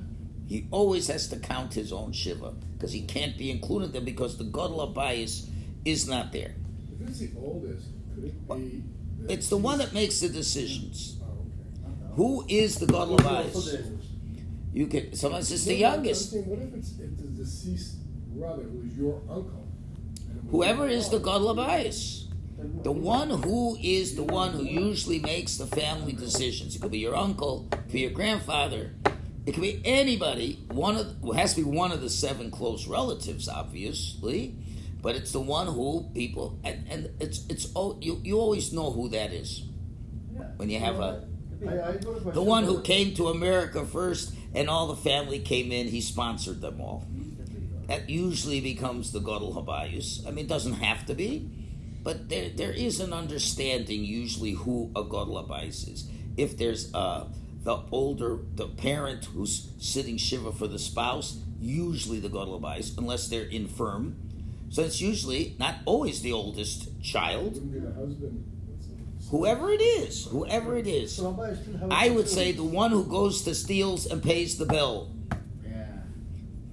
He 0.48 0.66
always 0.70 1.06
has 1.08 1.28
to 1.28 1.36
count 1.36 1.74
his 1.74 1.92
own 1.92 2.12
shiva 2.12 2.54
because 2.84 2.92
he 2.92 3.00
can't 3.00 3.38
be 3.38 3.50
included 3.50 3.94
there 3.94 4.02
because 4.02 4.36
the 4.36 4.44
Gadol 4.44 4.92
Abayis 4.92 5.48
is 5.86 6.06
not 6.06 6.32
there. 6.32 6.54
If 7.00 7.08
it's 7.08 7.18
the 7.20 7.30
oldest, 7.40 7.86
could 8.14 8.24
it 8.24 8.48
be? 8.48 8.82
that 9.22 9.32
It's 9.32 9.48
the 9.48 9.56
one 9.56 9.78
that 9.78 9.94
makes 9.94 10.20
the 10.20 10.28
decisions. 10.28 11.16
Oh, 11.22 11.24
okay. 11.30 12.12
Who 12.16 12.44
is 12.46 12.76
the 12.78 12.86
Gadol 12.86 13.16
the 13.16 13.22
Abayis? 13.22 13.54
youngest. 13.54 14.04
You 14.74 14.86
can. 14.88 15.14
Sometimes 15.14 15.50
it's 15.50 15.64
the 15.64 15.80
No, 15.80 15.88
no, 15.88 15.94
I'm 15.94 16.04
youngest. 16.04 16.36
what 16.36 16.58
if 16.58 16.74
it's 16.74 16.90
if 16.98 17.16
the 17.16 17.28
deceased 17.42 17.96
brother 18.36 18.64
who's 18.64 18.94
your 18.98 19.22
uncle? 19.30 19.66
and 20.28 20.36
it 20.36 20.44
was 20.44 20.50
Whoever 20.50 20.86
is 20.86 21.08
the 21.08 21.20
father? 21.20 21.38
Gadol 21.40 21.54
Abayis. 21.56 22.20
The 22.82 22.92
one 22.92 23.30
who 23.30 23.78
is 23.82 24.14
the 24.14 24.22
one 24.24 24.52
who 24.52 24.62
usually 24.64 25.18
makes 25.20 25.56
the 25.56 25.66
family 25.66 26.12
decisions. 26.12 26.76
It 26.76 26.82
could 26.82 26.90
be 26.92 26.98
your 26.98 27.16
uncle, 27.16 27.66
it 27.72 27.76
could 27.76 27.92
be 27.92 28.00
your 28.00 28.10
grandfather, 28.10 28.92
it 29.46 29.52
could 29.52 29.62
be 29.62 29.82
anybody. 29.84 30.58
One 30.68 30.96
of 30.96 31.06
it 31.22 31.34
has 31.36 31.54
to 31.54 31.62
be 31.62 31.70
one 31.70 31.92
of 31.92 32.00
the 32.00 32.10
seven 32.10 32.50
close 32.50 32.86
relatives, 32.86 33.48
obviously, 33.48 34.56
but 35.02 35.16
it's 35.16 35.32
the 35.32 35.40
one 35.40 35.66
who 35.66 36.08
people 36.14 36.58
and, 36.64 36.86
and 36.88 37.10
it's 37.20 37.44
it's 37.50 37.68
oh 37.76 37.98
you 38.00 38.20
you 38.24 38.38
always 38.38 38.72
know 38.72 38.90
who 38.90 39.10
that 39.10 39.32
is 39.32 39.62
when 40.56 40.70
you 40.70 40.78
have 40.78 40.98
a 40.98 41.24
I, 41.66 41.72
I 41.72 41.96
got 41.98 42.26
a 42.26 42.30
the 42.30 42.42
one 42.42 42.64
who 42.64 42.80
came 42.80 43.14
to 43.16 43.28
America 43.28 43.84
first 43.84 44.34
and 44.54 44.70
all 44.70 44.86
the 44.86 44.96
family 44.96 45.40
came 45.40 45.72
in. 45.72 45.88
He 45.88 46.00
sponsored 46.00 46.62
them 46.62 46.80
all. 46.80 47.06
That 47.88 48.08
usually 48.08 48.62
becomes 48.62 49.12
the 49.12 49.18
Gadol 49.18 49.52
Habayus. 49.52 50.26
I 50.26 50.30
mean, 50.30 50.46
it 50.46 50.48
doesn't 50.48 50.74
have 50.74 51.04
to 51.06 51.14
be, 51.14 51.50
but 52.02 52.30
there 52.30 52.48
there 52.48 52.72
is 52.72 52.98
an 53.00 53.12
understanding 53.12 54.04
usually 54.04 54.52
who 54.52 54.90
a 54.96 55.02
Gadol 55.02 55.44
Habayus 55.44 55.92
is. 55.92 56.08
If 56.38 56.56
there's 56.56 56.92
uh, 56.94 57.26
the 57.64 57.82
older 57.90 58.38
the 58.54 58.68
parent 58.68 59.24
who's 59.26 59.70
sitting 59.78 60.16
shiva 60.16 60.52
for 60.52 60.68
the 60.68 60.78
spouse, 60.78 61.38
usually 61.58 62.20
the 62.20 62.28
Gadol 62.28 62.60
Habayis, 62.60 62.96
unless 62.98 63.28
they're 63.28 63.44
infirm. 63.44 64.16
So 64.68 64.82
it's 64.82 65.00
usually 65.00 65.56
not 65.58 65.76
always 65.84 66.20
the 66.20 66.32
oldest 66.32 67.02
child. 67.02 67.54
Wouldn't 67.54 67.72
be 67.72 67.78
the 67.80 67.92
husband. 67.92 68.50
Whoever 69.30 69.70
it 69.70 69.80
is, 69.80 70.26
whoever 70.26 70.76
it 70.76 70.86
is. 70.86 71.12
I 71.18 71.54
still 71.54 71.78
have 71.78 71.90
a 71.90 71.94
I 71.94 72.10
would 72.10 72.28
say 72.28 72.52
the 72.52 72.62
one 72.62 72.90
who 72.90 73.04
goes 73.04 73.42
to 73.44 73.54
steals 73.54 74.06
and 74.06 74.22
pays 74.22 74.58
the 74.58 74.66
bill. 74.66 75.10
Yeah. 75.66 75.86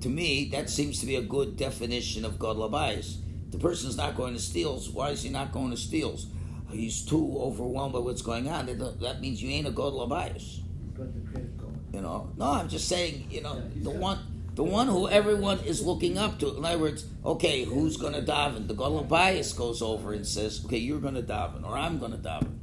To 0.02 0.10
me, 0.10 0.50
that 0.52 0.70
seems 0.70 1.00
to 1.00 1.06
be 1.06 1.16
a 1.16 1.22
good 1.22 1.56
definition 1.56 2.26
of 2.26 2.38
Gadol 2.38 2.70
Abayis. 2.70 3.18
The 3.52 3.58
person's 3.58 3.96
not 3.96 4.16
going 4.16 4.34
to 4.34 4.40
steals. 4.40 4.90
Why 4.90 5.10
is 5.10 5.24
he 5.24 5.30
not 5.30 5.54
going 5.54 5.72
to 5.72 5.78
steals? 5.78 6.28
He's 6.70 7.06
too 7.06 7.38
overwhelmed 7.40 7.94
by 7.94 8.00
what's 8.00 8.22
going 8.22 8.48
on. 8.50 8.66
That- 8.66 9.22
means 9.22 9.42
you 9.42 9.50
ain't 9.50 9.68
a 9.68 9.72
Gadol 9.72 10.08
Abayis. 10.08 10.61
Got 11.02 11.14
the 11.16 11.32
credit 11.32 11.58
card. 11.58 11.74
You 11.94 12.02
know? 12.02 12.30
No, 12.38 12.46
I'm 12.52 12.70
just 12.70 12.88
saying. 12.88 13.28
You 13.32 13.42
know, 13.42 13.56
Yeah, 13.56 13.62
the 13.84 13.92
got- 13.92 14.00
one, 14.00 14.20
the 14.56 14.64
one 14.64 14.88
who 14.88 15.08
everyone 15.10 15.60
is 15.60 15.82
looking 15.82 16.18
up 16.18 16.38
to. 16.40 16.56
In 16.56 16.64
other 16.66 16.78
words, 16.78 17.06
okay, 17.26 17.64
who's 17.64 17.98
going 17.98 18.14
to 18.14 18.22
daven? 18.22 18.68
The 18.68 18.74
God 18.76 19.08
Bias 19.10 19.54
goes 19.54 19.82
over 19.82 20.14
and 20.14 20.26
says, 20.28 20.64
okay, 20.66 20.78
you're 20.78 21.00
going 21.00 21.16
to 21.16 21.24
daven, 21.24 21.66
or 21.68 21.76
I'm 21.78 21.98
going 21.98 22.12
to 22.12 22.18
daven. 22.18 22.58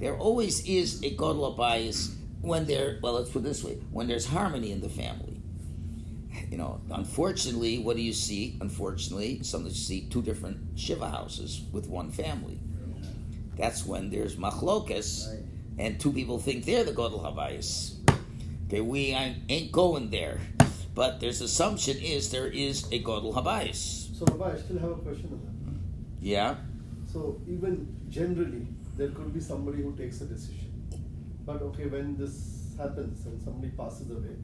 There 0.00 0.16
always 0.16 0.64
is 0.66 1.02
a 1.02 1.10
God 1.14 1.56
Bias 1.56 2.14
when 2.40 2.66
there. 2.66 2.98
Well, 3.02 3.14
let's 3.14 3.30
put 3.30 3.40
it 3.40 3.44
this 3.44 3.62
way: 3.64 3.74
when 3.92 4.06
there's 4.08 4.26
harmony 4.26 4.72
in 4.72 4.80
the 4.80 4.88
family. 4.88 5.34
You 6.50 6.56
know, 6.56 6.80
unfortunately, 6.90 7.78
what 7.78 7.96
do 7.96 8.02
you 8.02 8.12
see? 8.12 8.56
Unfortunately, 8.60 9.40
sometimes 9.42 9.76
you 9.76 9.84
see 10.02 10.08
two 10.08 10.22
different 10.22 10.78
shiva 10.78 11.08
houses 11.10 11.62
with 11.72 11.88
one 11.88 12.10
family. 12.12 12.58
That's 13.56 13.84
when 13.84 14.08
there's 14.08 14.36
machlokas, 14.36 15.28
Right. 15.28 15.44
And 15.78 15.98
two 16.00 16.12
people 16.12 16.38
think 16.38 16.64
they're 16.64 16.84
the 16.84 16.92
Godel 16.92 17.22
Habayis. 17.22 17.94
Okay, 18.66 18.80
we 18.80 19.16
ain't 19.48 19.72
going 19.72 20.10
there, 20.10 20.40
but 20.94 21.20
there's 21.20 21.40
assumption 21.40 21.96
is 21.98 22.30
there 22.30 22.48
is 22.48 22.84
a 22.92 23.02
Godel 23.02 23.32
Habayis. 23.34 24.16
So 24.18 24.26
Rabbi, 24.26 24.52
I 24.54 24.58
still 24.58 24.78
have 24.78 24.90
a 24.90 24.94
question 24.96 25.28
on 25.32 25.40
that. 25.44 26.24
Yeah, 26.26 26.56
So 27.12 27.40
even 27.48 27.94
generally, 28.10 28.66
there 28.96 29.08
could 29.10 29.32
be 29.32 29.40
somebody 29.40 29.82
who 29.82 29.94
takes 29.96 30.20
a 30.20 30.26
decision. 30.26 30.68
But 31.46 31.62
okay, 31.62 31.86
when 31.86 32.16
this 32.18 32.74
happens 32.76 33.24
and 33.24 33.40
somebody 33.42 33.72
passes 33.72 34.10
away, 34.10 34.36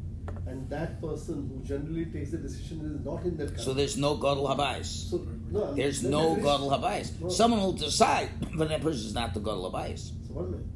and 0.46 0.70
that 0.70 1.00
person 1.02 1.50
who 1.50 1.62
generally 1.66 2.06
takes 2.06 2.30
the 2.30 2.38
decision 2.38 2.80
is 2.80 3.04
not 3.04 3.24
in 3.24 3.36
that 3.36 3.48
country. 3.48 3.64
so 3.64 3.74
there's 3.74 3.98
no 3.98 4.16
Godel 4.16 4.46
Habayis. 4.48 5.10
So, 5.10 5.26
no, 5.50 5.74
There's 5.74 6.02
no 6.02 6.36
Godel 6.36 6.70
Habayis. 6.70 7.20
No. 7.20 7.28
Someone 7.28 7.60
will 7.60 7.72
decide, 7.72 8.30
but 8.54 8.68
that 8.70 8.80
person 8.80 9.06
is 9.06 9.14
not 9.14 9.34
the 9.34 9.40
Godel 9.40 9.70
Habayis. 9.70 10.12
So 10.26 10.32
one 10.34 10.50
minute. 10.52 10.66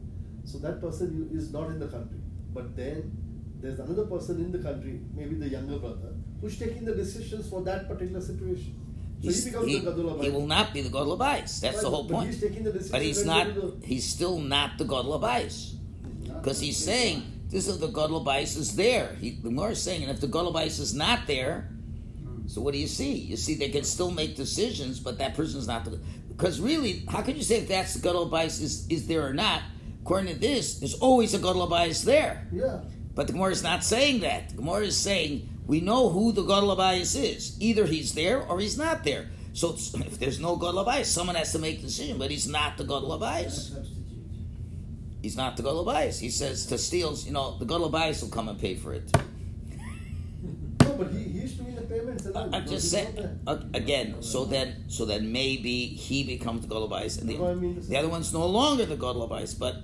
So 0.49 0.59
that 0.59 0.81
person 0.81 1.29
is 1.31 1.53
not 1.53 1.69
in 1.69 1.79
the 1.79 1.89
country, 1.89 2.19
but 2.55 2.75
then 2.75 3.13
there's 3.61 3.79
another 3.79 4.07
person 4.07 4.37
in 4.37 4.51
the 4.51 4.59
country, 4.59 5.01
maybe 5.15 5.35
the 5.35 5.49
younger 5.49 5.79
brother, 5.79 6.15
who's 6.41 6.59
taking 6.59 6.87
the 6.87 6.95
decisions 6.95 7.49
for 7.51 7.61
that 7.63 7.87
particular 7.87 8.23
situation. 8.23 8.75
So 9.21 9.29
He's- 9.29 9.45
he 9.45 9.51
becomes 9.51 9.67
he, 9.67 9.79
the 9.81 9.91
Gadol 9.91 10.23
he 10.23 10.31
will 10.31 10.47
not 10.47 10.73
be 10.73 10.81
the 10.81 10.89
Godel 10.89 11.19
Habayis. 11.19 11.61
That's 11.61 11.77
Right, 11.77 11.83
the 11.83 11.91
whole 11.91 12.05
but 12.05 12.15
point. 12.15 12.31
he's 12.31 12.41
taking 12.41 12.65
the 12.65 12.73
decision 12.73 12.93
But 12.93 13.03
he's 13.03 13.25
not. 13.27 13.47
He's 13.83 14.07
still 14.07 14.39
not 14.39 14.79
the 14.79 14.85
Godel 14.85 15.21
Habayis. 15.21 15.75
Because 16.25 16.61
he's 16.61 16.77
saying 16.79 17.25
this 17.51 17.67
is 17.69 17.79
the 17.79 17.89
Gadol 17.89 18.25
Bais 18.25 18.57
is 18.57 18.77
there. 18.77 19.17
He, 19.21 19.31
the 19.31 19.49
Gemara 19.49 19.73
is 19.73 19.83
saying, 19.83 20.03
and 20.03 20.11
if 20.11 20.21
the 20.21 20.29
Gadol 20.29 20.53
Bais 20.53 20.79
is 20.79 20.95
not 20.95 21.27
there, 21.27 21.69
hmm. 22.23 22.47
so 22.47 22.61
what 22.61 22.73
do 22.73 22.79
you 22.79 22.87
see? 22.87 23.13
You 23.13 23.37
see, 23.37 23.55
they 23.55 23.71
can 23.71 23.85
still 23.85 24.11
make 24.11 24.37
decisions, 24.37 25.01
but 25.01 25.19
that 25.19 25.35
person's 25.35 25.67
not 25.67 25.85
the. 25.85 25.99
Because 26.29 26.61
really, 26.61 27.05
how 27.09 27.23
can 27.23 27.37
you 27.37 27.43
say 27.43 27.57
if 27.57 27.69
that's 27.69 27.95
the 27.95 28.01
Gadol 28.01 28.31
Bais 28.31 28.63
is, 28.63 28.87
is 28.89 29.07
there 29.09 29.27
or 29.27 29.35
not? 29.35 29.63
According 30.09 30.33
to 30.33 30.41
this, 30.41 30.79
there's 30.79 30.95
always 30.95 31.35
a 31.35 31.39
Gadol 31.39 31.69
Bais 31.69 32.03
there. 32.03 32.49
Yeah. 32.51 32.81
But 33.15 33.27
the 33.27 33.35
Gemara 33.35 33.51
is 33.51 33.63
not 33.63 33.85
saying 33.85 34.21
that. 34.21 34.49
The 34.49 34.57
Gemara 34.57 34.85
is 34.85 34.97
saying 34.97 35.47
we 35.67 35.83
know 35.83 36.09
who 36.09 36.33
the 36.33 36.41
Gadol 36.41 36.75
Abayis 36.75 37.15
is. 37.23 37.61
Either 37.61 37.85
he's 37.85 38.15
there 38.15 38.41
or 38.41 38.59
he's 38.59 38.79
not 38.79 39.05
there. 39.05 39.29
So 39.53 39.75
if 39.97 40.19
there's 40.19 40.41
no 40.41 40.57
Gadol 40.57 40.83
Abayis, 40.87 41.05
someone 41.05 41.37
has 41.37 41.53
to 41.53 41.59
make 41.59 41.83
the 41.83 41.89
decision. 41.89 42.17
But 42.17 42.31
he's 42.31 42.49
not 42.49 42.79
the 42.79 42.85
Gadol 42.85 43.19
Abayis. 43.19 43.87
He's 45.21 45.37
not 45.37 45.59
the 45.59 45.63
Gadol 45.63 45.85
Abayis. 45.85 46.19
He 46.19 46.31
says 46.31 46.65
to 46.69 46.79
steals, 46.79 47.27
you 47.27 47.33
know, 47.33 47.59
the 47.59 47.67
Gadol 47.67 47.91
Abayis 47.91 48.23
will 48.23 48.31
come 48.31 48.49
and 48.49 48.59
pay 48.59 48.77
for 48.77 48.95
it. 48.95 49.15
No, 50.81 50.95
but 50.95 51.13
he, 51.13 51.25
he 51.25 51.41
used 51.41 51.59
to 51.59 51.65
be 51.65 51.73
the 51.73 51.83
payments 51.83 52.25
and. 52.25 52.55
I'm 52.55 52.67
just 52.67 52.91
saying. 52.91 53.41
uh, 53.47 53.59
again, 53.75 54.23
so 54.23 54.47
then, 54.47 54.85
so 54.89 55.05
then 55.05 55.31
maybe 55.33 55.85
he 55.87 56.25
becomes 56.25 56.63
the 56.63 56.69
Gadol 56.69 56.89
Abayis, 56.89 57.21
and 57.21 57.39
what 57.39 57.51
I 57.51 57.55
mean 57.55 57.75
the, 57.75 57.81
the 57.83 57.97
other 57.99 58.09
one's 58.09 58.33
no 58.33 58.47
longer 58.47 58.87
the 58.87 58.97
Gadol 58.97 59.29
Abayis. 59.29 59.59
But 59.59 59.83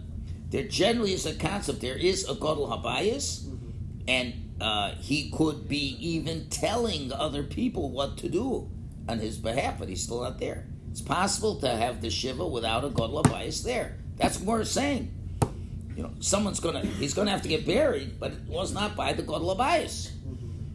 there 0.55 0.63
generally 0.63 1.13
is 1.13 1.27
a 1.27 1.35
concept. 1.35 1.81
There 1.81 1.97
is 1.97 2.29
a 2.29 2.35
Gadol 2.35 2.69
Abayis, 2.69 3.45
and 4.07 4.55
uh, 4.61 4.93
he 5.01 5.29
could 5.33 5.69
be 5.69 5.97
even 5.99 6.49
telling 6.49 7.13
other 7.13 7.43
people 7.43 7.91
what 7.91 8.17
to 8.19 8.29
do 8.29 8.71
on 9.09 9.19
his 9.19 9.37
behalf, 9.37 9.81
but 9.81 9.89
he's 9.89 10.05
still 10.05 10.23
not 10.23 10.39
there. 10.39 10.69
It's 10.93 11.01
possible 11.01 11.57
to 11.57 11.69
have 11.69 12.01
the 12.01 12.09
shiva 12.09 12.47
without 12.47 12.85
a 12.85 12.91
Gadol 12.91 13.25
Abayis 13.25 13.65
there. 13.65 13.99
That's 14.15 14.39
what 14.39 14.59
we're 14.59 14.65
saying. 14.65 15.13
You 15.97 16.05
know, 16.05 16.13
someone's 16.21 16.61
gonna 16.61 16.83
he's 16.87 17.15
gonna 17.15 17.33
have 17.33 17.43
to 17.43 17.49
get 17.49 17.67
buried, 17.67 18.21
but 18.21 18.31
it 18.31 18.47
was 18.47 18.73
not 18.73 18.95
by 18.95 19.13
the 19.13 19.23
Gadol 19.23 19.57
Abayis. 19.57 20.13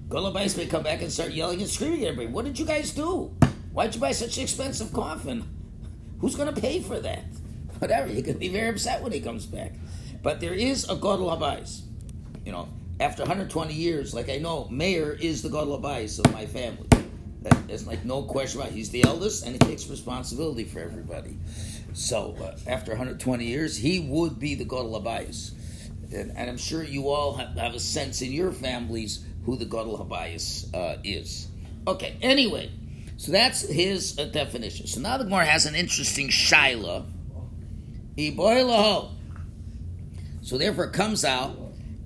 Gadol 0.09 0.33
Abayis 0.33 0.57
may 0.57 0.65
come 0.65 0.83
back 0.83 1.01
and 1.01 1.09
start 1.09 1.31
yelling 1.31 1.62
and 1.62 1.69
screaming 1.69 2.01
at 2.01 2.09
everybody. 2.09 2.33
What 2.33 2.43
did 2.43 2.59
you 2.59 2.65
guys 2.65 2.91
do? 2.91 3.33
Why'd 3.71 3.95
you 3.95 4.01
buy 4.01 4.12
such 4.12 4.36
an 4.39 4.43
expensive 4.43 4.91
coffin? 4.91 5.48
Who's 6.19 6.36
gonna 6.36 6.51
pay 6.51 6.81
for 6.81 7.00
that? 7.00 7.24
Whatever. 7.79 8.07
He 8.07 8.21
could 8.21 8.39
be 8.39 8.50
very 8.50 8.69
upset 8.69 9.01
when 9.01 9.12
he 9.12 9.19
comes 9.19 9.45
back. 9.45 9.74
But 10.21 10.39
there 10.39 10.53
is 10.53 10.83
a 10.86 10.95
Gadol 10.95 11.36
Abayis. 11.38 11.81
You 12.45 12.51
know, 12.51 12.69
after 13.00 13.24
120 13.24 13.74
years, 13.74 14.13
like 14.13 14.29
I 14.29 14.38
know, 14.38 14.67
Mayor 14.69 15.13
is 15.13 15.41
the 15.41 15.50
Gadol 15.50 15.79
Abayis 15.79 16.19
of 16.19 16.31
my 16.33 16.45
family. 16.45 16.88
That, 17.41 17.67
there's 17.67 17.88
like 17.88 18.03
no 18.03 18.24
question 18.24 18.59
about 18.59 18.71
it. 18.71 18.75
He's 18.75 18.89
the 18.89 19.05
eldest 19.05 19.45
and 19.45 19.53
he 19.53 19.59
takes 19.59 19.88
responsibility 19.88 20.65
for 20.65 20.79
everybody. 20.79 21.38
So 21.93 22.36
uh, 22.41 22.57
after 22.69 22.91
120 22.91 23.45
years, 23.45 23.77
he 23.77 24.00
would 24.00 24.39
be 24.39 24.55
the 24.55 24.65
Gadol 24.65 25.01
Abayis. 25.01 25.53
And, 26.13 26.31
and 26.36 26.50
I'm 26.50 26.57
sure 26.57 26.83
you 26.83 27.09
all 27.09 27.36
have, 27.36 27.55
have 27.55 27.75
a 27.75 27.79
sense 27.79 28.21
in 28.21 28.33
your 28.33 28.51
families 28.51 29.25
who 29.45 29.55
the 29.55 29.65
Gadol 29.65 29.98
Habayis 29.98 30.74
uh, 30.75 31.00
is. 31.03 31.48
Okay, 31.88 32.17
anyway, 32.21 32.71
so 33.17 33.31
that's 33.31 33.62
his 33.62 34.19
uh, 34.19 34.25
definition. 34.25 34.88
So 34.88 35.00
now 35.00 35.17
the 35.17 35.24
Gemara 35.24 35.45
has 35.45 35.65
an 35.65 35.75
interesting 35.75 36.29
shaila. 36.29 37.05
So 40.41 40.57
therefore 40.57 40.85
it 40.85 40.93
comes 40.93 41.23
out, 41.23 41.57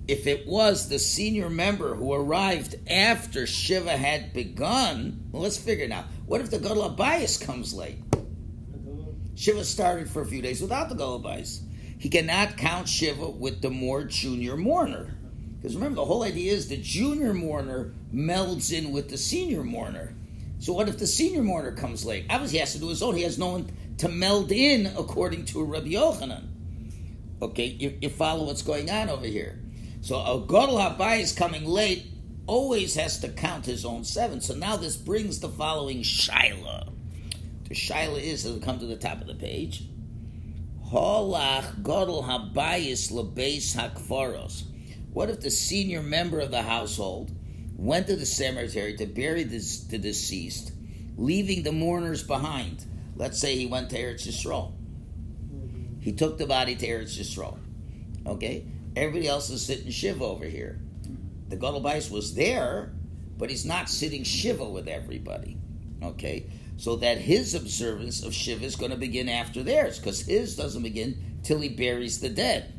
if 0.08 0.28
it 0.28 0.46
was 0.46 0.90
the 0.90 1.00
senior 1.00 1.50
member 1.50 1.96
who 1.96 2.14
arrived 2.14 2.76
after 2.90 3.48
Shiva 3.48 3.98
had 3.98 4.34
begun, 4.34 5.30
well, 5.32 5.44
let's 5.44 5.58
figure 5.58 5.86
it 5.86 5.92
out. 5.92 6.06
What 6.26 6.42
if 6.42 6.52
the 6.52 6.60
Gadol 6.60 6.90
Habayis 6.90 7.44
comes 7.44 7.74
late? 7.74 7.98
Shiva 9.36 9.64
started 9.64 10.10
for 10.10 10.22
a 10.22 10.26
few 10.26 10.42
days 10.42 10.62
without 10.62 10.90
the 10.90 10.96
Golubais. 10.96 11.62
He 11.98 12.10
cannot 12.10 12.58
count 12.58 12.88
Shiva 12.88 13.30
with 13.30 13.62
the 13.62 13.70
more 13.70 14.04
junior 14.04 14.58
mourner. 14.58 15.16
Because 15.56 15.76
remember, 15.76 15.96
the 15.96 16.06
whole 16.06 16.24
idea 16.24 16.52
is 16.52 16.68
the 16.68 16.78
junior 16.78 17.34
mourner 17.34 17.94
melds 18.14 18.78
in 18.78 18.92
with 18.92 19.10
the 19.10 19.18
senior 19.18 19.64
mourner. 19.64 20.14
So 20.60 20.74
what 20.74 20.90
if 20.90 21.00
the 21.00 21.08
senior 21.08 21.42
mourner 21.42 21.72
comes 21.72 22.06
late? 22.06 22.26
Obviously, 22.30 22.58
he 22.58 22.60
has 22.60 22.74
to 22.74 22.80
do 22.80 22.90
his 22.90 23.02
own. 23.02 23.16
He 23.16 23.24
has 23.24 23.40
no 23.40 23.54
one 23.54 23.72
to 23.98 24.10
meld 24.10 24.52
in 24.52 24.88
according 24.88 25.46
to 25.46 25.64
Rabbi 25.64 25.90
Yochanan. 25.90 26.48
Okay, 27.42 27.66
you, 27.66 27.98
you 28.02 28.10
follow 28.10 28.46
what's 28.46 28.62
going 28.62 28.90
on 28.90 29.10
over 29.10 29.26
here. 29.26 29.60
So 30.02 30.18
a 30.18 30.40
Gadol 30.40 30.78
Habai 30.78 31.22
is 31.22 31.34
coming 31.34 31.66
late. 31.66 32.06
always 32.46 32.96
has 32.96 33.20
to 33.20 33.30
count 33.30 33.66
his 33.66 33.86
own 33.86 34.04
seven. 34.04 34.42
So 34.42 34.54
now 34.54 34.76
this 34.76 34.96
brings 34.96 35.40
the 35.40 35.50
following 35.50 36.00
shaila. 36.00 36.92
The 37.68 37.76
shaila 37.76 38.22
is, 38.22 38.46
we 38.46 38.60
come 38.60 38.80
to 38.80 38.86
the 38.86 38.96
top 38.96 39.22
of 39.22 39.28
the 39.28 39.36
page, 39.36 39.84
Holach 40.94 41.82
godel 41.82 42.24
habayis 42.24 43.12
lebeis 43.12 43.76
hakfaros. 43.76 44.64
What 45.12 45.30
if 45.30 45.40
the 45.40 45.50
senior 45.50 46.04
member 46.04 46.40
of 46.40 46.52
the 46.52 46.62
household 46.62 47.32
went 47.76 48.08
to 48.08 48.16
the 48.16 48.26
cemetery 48.26 48.96
to 48.98 49.06
bury 49.06 49.44
the, 49.44 49.60
the 49.90 49.98
deceased, 49.98 50.72
leaving 51.18 51.64
the 51.64 51.72
mourners 51.72 52.24
behind? 52.24 52.86
Let's 53.16 53.40
say 53.40 53.56
he 53.56 53.66
went 53.66 53.90
to 53.92 54.00
Eretz 54.00 54.28
Yisrael. 54.28 54.74
He 56.00 56.14
took 56.14 56.38
the 56.38 56.48
body 56.48 56.76
to 56.76 56.88
Eretz 56.88 57.18
Yisrael. 57.18 57.58
Okay? 58.26 58.66
Everybody 58.96 59.28
else 59.28 59.50
is 59.50 59.66
sitting 59.66 59.92
Shiva 59.92 60.24
over 60.24 60.46
here. 60.46 60.80
The 61.50 61.56
Gadol 61.56 61.82
was 61.82 62.36
there, 62.36 62.94
but 63.38 63.50
he's 63.50 63.66
not 63.66 63.90
sitting 63.90 64.24
Shiva 64.24 64.66
with 64.66 64.88
everybody. 64.88 65.58
Okay? 66.02 66.48
So 66.78 66.96
that 66.98 67.20
his 67.20 67.56
observance 67.56 68.24
of 68.24 68.34
Shiva 68.34 68.66
is 68.66 68.76
going 68.76 68.92
to 68.92 68.98
begin 68.98 69.30
after 69.30 69.64
theirs, 69.64 70.00
because 70.00 70.22
his 70.22 70.56
doesn't 70.56 70.84
begin 70.84 71.40
till 71.44 71.60
he 71.60 71.70
buries 71.70 72.20
the 72.20 72.30
dead. 72.30 72.74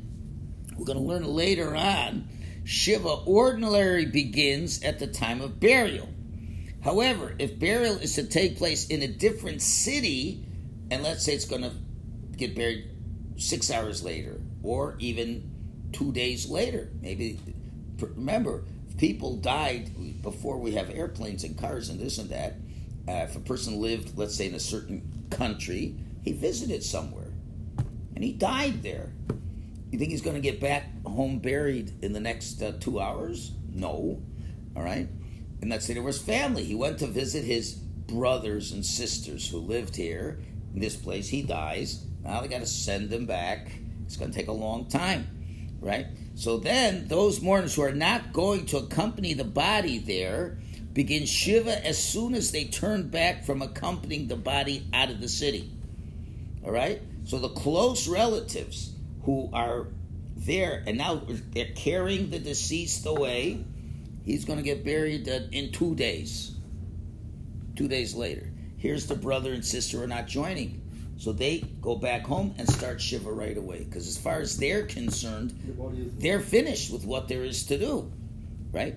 We're 0.76 0.84
going 0.84 0.98
to 0.98 1.04
learn 1.04 1.24
later 1.24 1.74
on, 1.74 2.28
Shiva 2.64 3.08
ordinarily 3.26 4.06
begins 4.06 4.82
at 4.82 4.98
the 4.98 5.06
time 5.06 5.40
of 5.40 5.60
burial. 5.60 6.08
However, 6.84 7.34
if 7.38 7.58
burial 7.58 7.96
is 7.96 8.14
to 8.16 8.24
take 8.24 8.58
place 8.58 8.88
in 8.88 9.02
a 9.02 9.08
different 9.08 9.62
city, 9.62 10.44
and 10.90 11.02
let's 11.02 11.24
say 11.24 11.32
it's 11.32 11.46
going 11.46 11.62
to 11.62 11.72
get 12.36 12.54
buried 12.54 12.90
six 13.38 13.70
hours 13.70 14.04
later, 14.04 14.38
or 14.62 14.96
even 14.98 15.50
two 15.92 16.12
days 16.12 16.46
later, 16.48 16.90
maybe. 17.00 17.40
Remember, 17.98 18.64
people 18.98 19.36
died 19.36 20.22
before 20.22 20.58
we 20.58 20.72
have 20.72 20.90
airplanes 20.90 21.42
and 21.42 21.56
cars 21.56 21.88
and 21.88 21.98
this 21.98 22.18
and 22.18 22.28
that. 22.28 22.56
Uh, 23.08 23.24
if 23.24 23.36
a 23.36 23.40
person 23.40 23.80
lived, 23.80 24.18
let's 24.18 24.34
say, 24.34 24.46
in 24.46 24.54
a 24.54 24.60
certain 24.60 25.26
country, 25.30 25.96
he 26.22 26.32
visited 26.32 26.82
somewhere, 26.82 27.32
and 28.14 28.22
he 28.22 28.32
died 28.32 28.82
there. 28.82 29.10
You 29.90 29.98
think 29.98 30.10
he's 30.10 30.22
going 30.22 30.36
to 30.36 30.42
get 30.42 30.60
back 30.60 30.84
home 31.06 31.38
buried 31.38 31.92
in 32.02 32.12
the 32.12 32.20
next 32.20 32.60
uh, 32.60 32.72
two 32.78 33.00
hours? 33.00 33.52
No. 33.72 34.20
All 34.76 34.82
right. 34.82 35.08
And 35.60 35.70
let's 35.70 35.86
say 35.86 35.94
there 35.94 36.02
was 36.02 36.20
family. 36.20 36.64
He 36.64 36.74
went 36.74 36.98
to 36.98 37.06
visit 37.06 37.44
his 37.44 37.74
brothers 37.74 38.72
and 38.72 38.84
sisters 38.84 39.48
who 39.48 39.58
lived 39.58 39.96
here 39.96 40.38
in 40.74 40.80
this 40.80 40.96
place. 40.96 41.28
He 41.28 41.42
dies. 41.42 42.04
Now 42.22 42.40
they 42.40 42.48
got 42.48 42.60
to 42.60 42.66
send 42.66 43.12
him 43.12 43.26
back. 43.26 43.70
It's 44.04 44.16
going 44.16 44.30
to 44.30 44.36
take 44.36 44.48
a 44.48 44.52
long 44.52 44.86
time, 44.86 45.76
right? 45.80 46.06
So 46.34 46.58
then 46.58 47.08
those 47.08 47.40
mourners 47.40 47.74
who 47.74 47.82
are 47.82 47.92
not 47.92 48.32
going 48.32 48.66
to 48.66 48.78
accompany 48.78 49.34
the 49.34 49.44
body 49.44 49.98
there 49.98 50.58
begin 50.92 51.26
Shiva 51.26 51.84
as 51.84 52.02
soon 52.02 52.34
as 52.34 52.52
they 52.52 52.64
turn 52.64 53.08
back 53.08 53.44
from 53.44 53.62
accompanying 53.62 54.28
the 54.28 54.36
body 54.36 54.86
out 54.92 55.10
of 55.10 55.20
the 55.20 55.28
city. 55.28 55.70
All 56.64 56.70
right? 56.70 57.02
So 57.24 57.38
the 57.38 57.48
close 57.48 58.06
relatives 58.06 58.92
who 59.24 59.50
are 59.52 59.88
there 60.36 60.82
and 60.86 60.98
now 60.98 61.22
they're 61.26 61.72
carrying 61.74 62.30
the 62.30 62.38
deceased 62.38 63.06
away, 63.06 63.64
he's 64.24 64.44
going 64.44 64.58
to 64.58 64.62
get 64.64 64.84
buried 64.84 65.28
in 65.28 65.72
two 65.72 65.94
days. 65.94 66.52
Two 67.76 67.88
days 67.88 68.14
later. 68.14 68.50
Here's 68.76 69.06
the 69.06 69.14
brother 69.14 69.52
and 69.52 69.64
sister 69.64 70.02
are 70.02 70.06
not 70.06 70.26
joining. 70.26 70.80
So 71.16 71.32
they 71.32 71.60
go 71.80 71.96
back 71.96 72.26
home 72.26 72.54
and 72.58 72.68
start 72.68 73.00
Shiva 73.00 73.32
right 73.32 73.56
away. 73.56 73.84
Because 73.84 74.08
as 74.08 74.18
far 74.18 74.40
as 74.40 74.58
they're 74.58 74.84
concerned, 74.84 75.58
The 75.66 75.72
body 75.72 75.98
is 76.02 76.16
they're 76.18 76.40
finished 76.40 76.92
with 76.92 77.04
what 77.04 77.28
there 77.28 77.44
is 77.44 77.64
to 77.66 77.78
do, 77.78 78.12
right? 78.72 78.96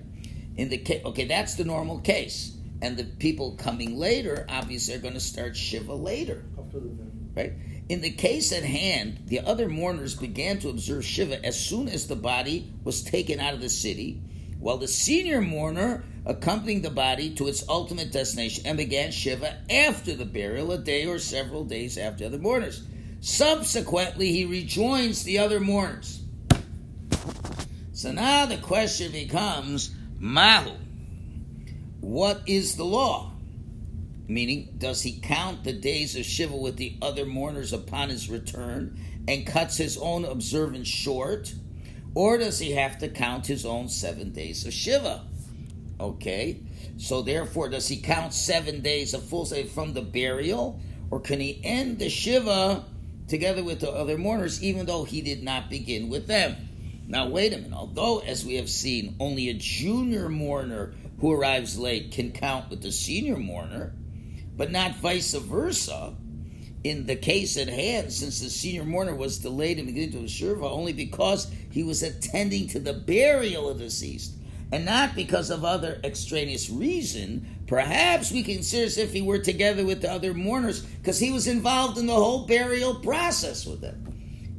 In 0.56 0.68
the 0.68 0.78
case, 0.78 1.04
okay, 1.04 1.24
that's 1.24 1.54
the 1.54 1.64
normal 1.64 2.00
case, 2.00 2.56
and 2.82 2.96
the 2.96 3.04
people 3.04 3.52
coming 3.56 3.96
later 3.98 4.44
obviously 4.48 4.94
are 4.94 4.98
going 4.98 5.14
to 5.14 5.20
start 5.20 5.56
shiva 5.56 5.94
later, 5.94 6.44
after 6.58 6.80
the 6.80 6.88
death. 6.88 7.06
right? 7.36 7.52
In 7.88 8.00
the 8.00 8.10
case 8.10 8.52
at 8.52 8.64
hand, 8.64 9.22
the 9.26 9.40
other 9.40 9.68
mourners 9.68 10.16
began 10.16 10.58
to 10.58 10.68
observe 10.68 11.04
shiva 11.04 11.44
as 11.46 11.58
soon 11.58 11.88
as 11.88 12.08
the 12.08 12.16
body 12.16 12.72
was 12.82 13.02
taken 13.04 13.38
out 13.38 13.54
of 13.54 13.60
the 13.60 13.68
city, 13.68 14.20
while 14.58 14.78
the 14.78 14.88
senior 14.88 15.40
mourner 15.40 16.04
accompanied 16.26 16.82
the 16.82 16.90
body 16.90 17.34
to 17.34 17.48
its 17.48 17.66
ultimate 17.68 18.12
destination 18.12 18.66
and 18.66 18.76
began 18.76 19.10
shiva 19.10 19.58
after 19.70 20.14
the 20.14 20.24
burial, 20.24 20.72
a 20.72 20.78
day 20.78 21.06
or 21.06 21.18
several 21.18 21.64
days 21.64 21.96
after 21.96 22.28
the 22.28 22.38
mourners. 22.38 22.82
Subsequently, 23.20 24.32
he 24.32 24.44
rejoins 24.44 25.24
the 25.24 25.38
other 25.38 25.60
mourners. 25.60 26.22
So 27.92 28.12
now 28.12 28.46
the 28.46 28.58
question 28.58 29.10
becomes, 29.10 29.90
Mahu, 30.18 30.72
what 32.00 32.42
is 32.46 32.76
the 32.76 32.84
law? 32.84 33.32
Meaning, 34.28 34.74
does 34.78 35.02
he 35.02 35.18
count 35.20 35.64
the 35.64 35.72
days 35.72 36.14
of 36.14 36.24
Shiva 36.24 36.56
with 36.56 36.76
the 36.76 36.96
other 37.00 37.24
mourners 37.24 37.72
upon 37.72 38.10
his 38.10 38.28
return 38.28 39.00
and 39.26 39.46
cuts 39.46 39.76
his 39.78 39.96
own 39.96 40.24
observance 40.24 40.86
short? 40.86 41.52
Or 42.18 42.36
does 42.36 42.58
he 42.58 42.72
have 42.72 42.98
to 42.98 43.08
count 43.08 43.46
his 43.46 43.64
own 43.64 43.88
seven 43.88 44.32
days 44.32 44.66
of 44.66 44.72
Shiva? 44.72 45.24
Okay, 46.00 46.60
so 46.96 47.22
therefore, 47.22 47.68
does 47.68 47.86
he 47.86 47.98
count 47.98 48.34
seven 48.34 48.80
days 48.80 49.14
of 49.14 49.22
full 49.22 49.44
day 49.44 49.62
from 49.62 49.94
the 49.94 50.02
burial? 50.02 50.80
Or 51.12 51.20
can 51.20 51.38
he 51.38 51.60
end 51.62 52.00
the 52.00 52.10
Shiva 52.10 52.84
together 53.28 53.62
with 53.62 53.78
the 53.78 53.92
other 53.92 54.18
mourners, 54.18 54.60
even 54.64 54.84
though 54.84 55.04
he 55.04 55.20
did 55.20 55.44
not 55.44 55.70
begin 55.70 56.08
with 56.08 56.26
them? 56.26 56.56
Now, 57.06 57.28
wait 57.28 57.52
a 57.52 57.58
minute. 57.58 57.72
Although, 57.72 58.18
as 58.18 58.44
we 58.44 58.56
have 58.56 58.68
seen, 58.68 59.14
only 59.20 59.48
a 59.48 59.54
junior 59.54 60.28
mourner 60.28 60.94
who 61.20 61.30
arrives 61.30 61.78
late 61.78 62.10
can 62.10 62.32
count 62.32 62.68
with 62.68 62.82
the 62.82 62.90
senior 62.90 63.36
mourner, 63.36 63.92
but 64.56 64.72
not 64.72 64.96
vice 64.96 65.34
versa. 65.34 66.16
In 66.84 67.06
the 67.06 67.16
case 67.16 67.56
at 67.56 67.68
hand, 67.68 68.12
since 68.12 68.40
the 68.40 68.48
senior 68.48 68.84
mourner 68.84 69.14
was 69.14 69.38
delayed 69.38 69.80
in 69.80 69.86
beginning 69.86 70.12
to 70.12 70.28
Shiva 70.28 70.64
only 70.64 70.92
because 70.92 71.50
he 71.78 71.84
was 71.84 72.02
attending 72.02 72.66
to 72.66 72.80
the 72.80 72.92
burial 72.92 73.68
of 73.68 73.78
the 73.78 73.84
deceased, 73.84 74.34
and 74.72 74.84
not 74.84 75.14
because 75.14 75.48
of 75.48 75.64
other 75.64 76.00
extraneous 76.02 76.68
reason, 76.68 77.46
perhaps 77.68 78.32
we 78.32 78.42
can 78.42 78.56
consider 78.56 78.84
as 78.84 78.98
if 78.98 79.12
he 79.12 79.22
were 79.22 79.38
together 79.38 79.86
with 79.86 80.02
the 80.02 80.10
other 80.10 80.34
mourners 80.34 80.80
because 80.82 81.20
he 81.20 81.30
was 81.30 81.46
involved 81.46 81.96
in 81.96 82.08
the 82.08 82.12
whole 82.12 82.48
burial 82.48 82.96
process 82.96 83.64
with 83.64 83.80
them. 83.80 84.12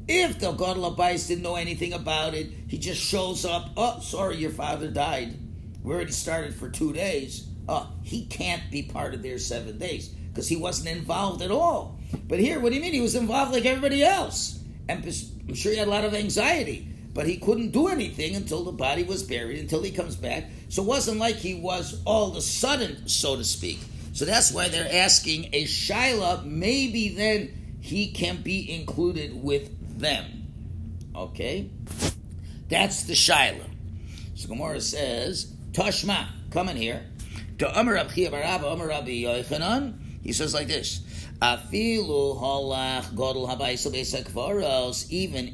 If 0.07 0.39
the 0.39 0.53
Gadol 0.53 0.95
Abais 0.95 1.27
didn't 1.27 1.43
know 1.43 1.57
anything 1.57 1.91
about 1.91 2.35
it, 2.35 2.51
he 2.69 2.77
just 2.77 3.01
shows 3.01 3.43
up. 3.43 3.71
Oh, 3.75 3.99
sorry, 3.99 4.37
your 4.37 4.51
father 4.51 4.87
died. 4.89 5.37
We 5.83 5.93
already 5.93 6.13
started 6.13 6.55
for 6.55 6.69
two 6.69 6.93
days. 6.93 7.49
Oh, 7.67 7.91
he 8.01 8.27
can't 8.27 8.71
be 8.71 8.83
part 8.83 9.13
of 9.13 9.23
their 9.23 9.39
seven 9.39 9.77
days 9.77 10.07
because 10.07 10.47
he 10.47 10.55
wasn't 10.55 10.97
involved 10.97 11.41
at 11.41 11.51
all. 11.51 11.99
But 12.29 12.39
here, 12.39 12.61
what 12.61 12.69
do 12.69 12.75
you 12.75 12.81
mean? 12.81 12.93
He 12.93 13.01
was 13.01 13.15
involved 13.15 13.51
like 13.51 13.65
everybody 13.65 14.05
else. 14.05 14.63
And 14.87 15.03
I'm 15.03 15.53
sure 15.53 15.73
he 15.73 15.77
had 15.77 15.87
a 15.89 15.91
lot 15.91 16.05
of 16.05 16.13
anxiety, 16.13 16.87
but 17.13 17.27
he 17.27 17.37
couldn't 17.37 17.71
do 17.71 17.87
anything 17.87 18.35
until 18.35 18.63
the 18.63 18.71
body 18.71 19.03
was 19.03 19.23
buried, 19.23 19.59
until 19.59 19.81
he 19.81 19.89
comes 19.91 20.15
back. 20.15 20.45
So 20.69 20.83
it 20.83 20.87
wasn't 20.87 21.19
like 21.19 21.35
he 21.35 21.55
was 21.55 22.01
all 22.05 22.29
of 22.29 22.35
a 22.35 22.41
sudden, 22.41 23.07
so 23.07 23.35
to 23.35 23.43
speak. 23.43 23.79
So 24.13 24.25
that's 24.25 24.51
why 24.51 24.69
they're 24.69 24.91
asking 24.91 25.49
a 25.53 25.65
Shiloh, 25.65 26.41
maybe 26.43 27.09
then 27.09 27.77
he 27.81 28.11
can 28.11 28.41
be 28.41 28.73
included 28.73 29.43
with 29.43 29.99
them. 29.99 30.47
Okay? 31.15 31.69
That's 32.69 33.03
the 33.03 33.15
Shiloh. 33.15 33.65
So 34.35 34.49
Gemara 34.49 34.81
says, 34.81 35.53
Tashma, 35.71 36.27
come 36.51 36.69
in 36.69 36.77
here. 36.77 37.05
To 37.59 37.79
Amar 37.79 37.95
Yochanan, 37.95 39.93
he 40.23 40.31
says 40.31 40.53
like 40.53 40.67
this. 40.67 41.01
Even 41.41 41.57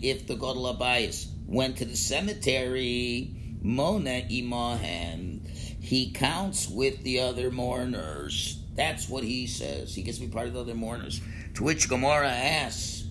if 0.03 0.27
the 0.27 0.35
godel 0.35 0.77
habayis 0.77 1.27
went 1.45 1.77
to 1.77 1.85
the 1.85 1.95
cemetery, 1.95 3.31
mona 3.61 4.21
imahen, 4.29 5.47
he 5.79 6.11
counts 6.11 6.67
with 6.67 7.03
the 7.03 7.19
other 7.19 7.51
mourners. 7.51 8.59
That's 8.75 9.07
what 9.07 9.23
he 9.23 9.47
says. 9.47 9.93
He 9.93 10.01
gets 10.01 10.17
to 10.17 10.25
be 10.25 10.31
part 10.31 10.47
of 10.47 10.53
the 10.53 10.61
other 10.61 10.75
mourners. 10.75 11.21
To 11.55 11.63
which 11.63 11.87
Gemara 11.87 12.29
asks, 12.29 13.05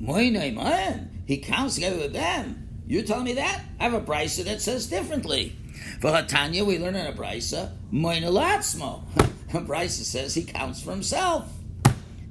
Moine 0.00 0.54
man, 0.54 1.22
he 1.26 1.38
counts 1.38 1.76
together 1.76 1.98
with 1.98 2.12
them. 2.12 2.68
You 2.86 3.02
telling 3.02 3.24
me 3.24 3.34
that? 3.34 3.62
I 3.80 3.84
have 3.84 3.94
a 3.94 4.00
brisa 4.00 4.44
that 4.44 4.60
says 4.60 4.86
differently. 4.86 5.56
For 6.00 6.10
Hatanya, 6.10 6.64
we 6.64 6.78
learn 6.78 6.96
in 6.96 7.06
a 7.06 7.12
brisa, 7.12 7.72
Moine 7.92 8.24
latzmo. 8.24 9.02
A 9.54 9.60
brisa 9.60 10.02
says 10.02 10.34
he 10.34 10.42
counts 10.42 10.82
for 10.82 10.90
himself. 10.90 11.50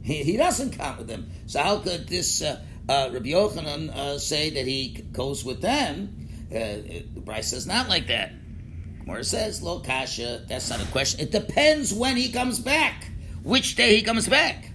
He, 0.04 0.24
he 0.24 0.38
doesn't 0.38 0.78
count 0.78 0.98
with 0.98 1.08
them. 1.08 1.32
So 1.48 1.64
how 1.64 1.78
could 1.80 2.08
this 2.08 2.42
uh, 2.42 2.62
uh, 2.88 3.10
Rabbi 3.12 3.30
Yochanan 3.30 3.90
uh, 3.90 4.20
say 4.20 4.50
that 4.52 4.66
he 4.66 5.06
goes 5.12 5.44
with 5.44 5.62
them? 5.62 6.28
Uh, 6.52 6.82
the 7.14 7.22
brisa 7.22 7.46
says 7.46 7.68
not 7.68 7.90
like 7.90 8.08
that. 8.08 8.32
Gemara 9.00 9.24
says, 9.24 9.62
Lo 9.62 9.80
kasha, 9.80 10.46
that's 10.48 10.70
not 10.70 10.82
a 10.82 10.86
question. 10.88 11.20
It 11.20 11.32
depends 11.32 11.94
when 11.94 12.18
he 12.18 12.32
comes 12.32 12.60
back. 12.60 13.08
Which 13.44 13.76
day 13.76 13.96
he 13.96 14.02
comes 14.02 14.28
back. 14.28 14.72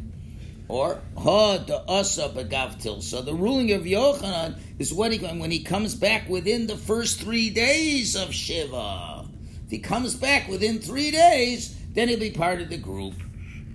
Or 0.68 1.00
ha 1.18 1.58
the 1.58 1.82
asa 1.88 2.28
begav 2.28 3.02
So 3.02 3.22
the 3.22 3.34
ruling 3.34 3.72
of 3.72 3.82
Yochanan 3.82 4.56
is 4.78 4.94
what 4.94 5.10
he 5.10 5.18
when 5.18 5.50
he 5.50 5.64
comes 5.64 5.96
back 5.96 6.28
within 6.28 6.68
the 6.68 6.76
first 6.76 7.20
three 7.20 7.50
days 7.50 8.14
of 8.14 8.32
Shiva. 8.32 9.26
If 9.64 9.70
he 9.70 9.80
comes 9.80 10.14
back 10.14 10.46
within 10.46 10.78
three 10.78 11.10
days, 11.10 11.76
then 11.92 12.08
he'll 12.08 12.20
be 12.20 12.30
part 12.30 12.60
of 12.60 12.68
the 12.68 12.76
group. 12.76 13.14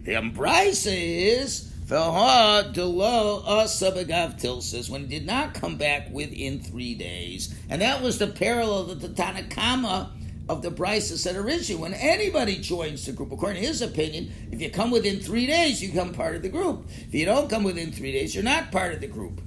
The 0.04 0.14
Ambraisa 0.14 0.94
is 0.96 1.74
Tilsis 4.38 4.90
when 4.90 5.02
he 5.02 5.08
did 5.08 5.26
not 5.26 5.54
come 5.54 5.78
back 5.78 6.10
within 6.12 6.60
three 6.60 6.96
days, 6.96 7.54
and 7.70 7.82
that 7.82 8.02
was 8.02 8.18
the 8.18 8.28
parallel 8.28 8.90
of 8.92 9.02
the 9.02 9.10
Tanakama 9.10 10.10
of 10.48 10.62
the 10.62 10.72
Brisa 10.72 11.18
said 11.18 11.36
originally. 11.36 11.82
When 11.82 11.94
anybody 11.94 12.58
joins 12.58 13.06
the 13.06 13.12
group, 13.12 13.32
according 13.32 13.62
to 13.62 13.68
his 13.68 13.82
opinion, 13.82 14.32
if 14.52 14.62
you 14.62 14.70
come 14.70 14.92
within 14.92 15.20
three 15.20 15.48
days, 15.48 15.82
you 15.82 15.90
become 15.90 16.14
part 16.14 16.36
of 16.36 16.42
the 16.42 16.50
group. 16.50 16.86
If 17.08 17.14
you 17.14 17.26
don't 17.26 17.50
come 17.50 17.64
within 17.64 17.92
three 17.92 18.12
days, 18.12 18.34
you're 18.34 18.44
not 18.44 18.72
part 18.72 18.94
of 18.94 19.02
the 19.02 19.08
group. 19.08 19.42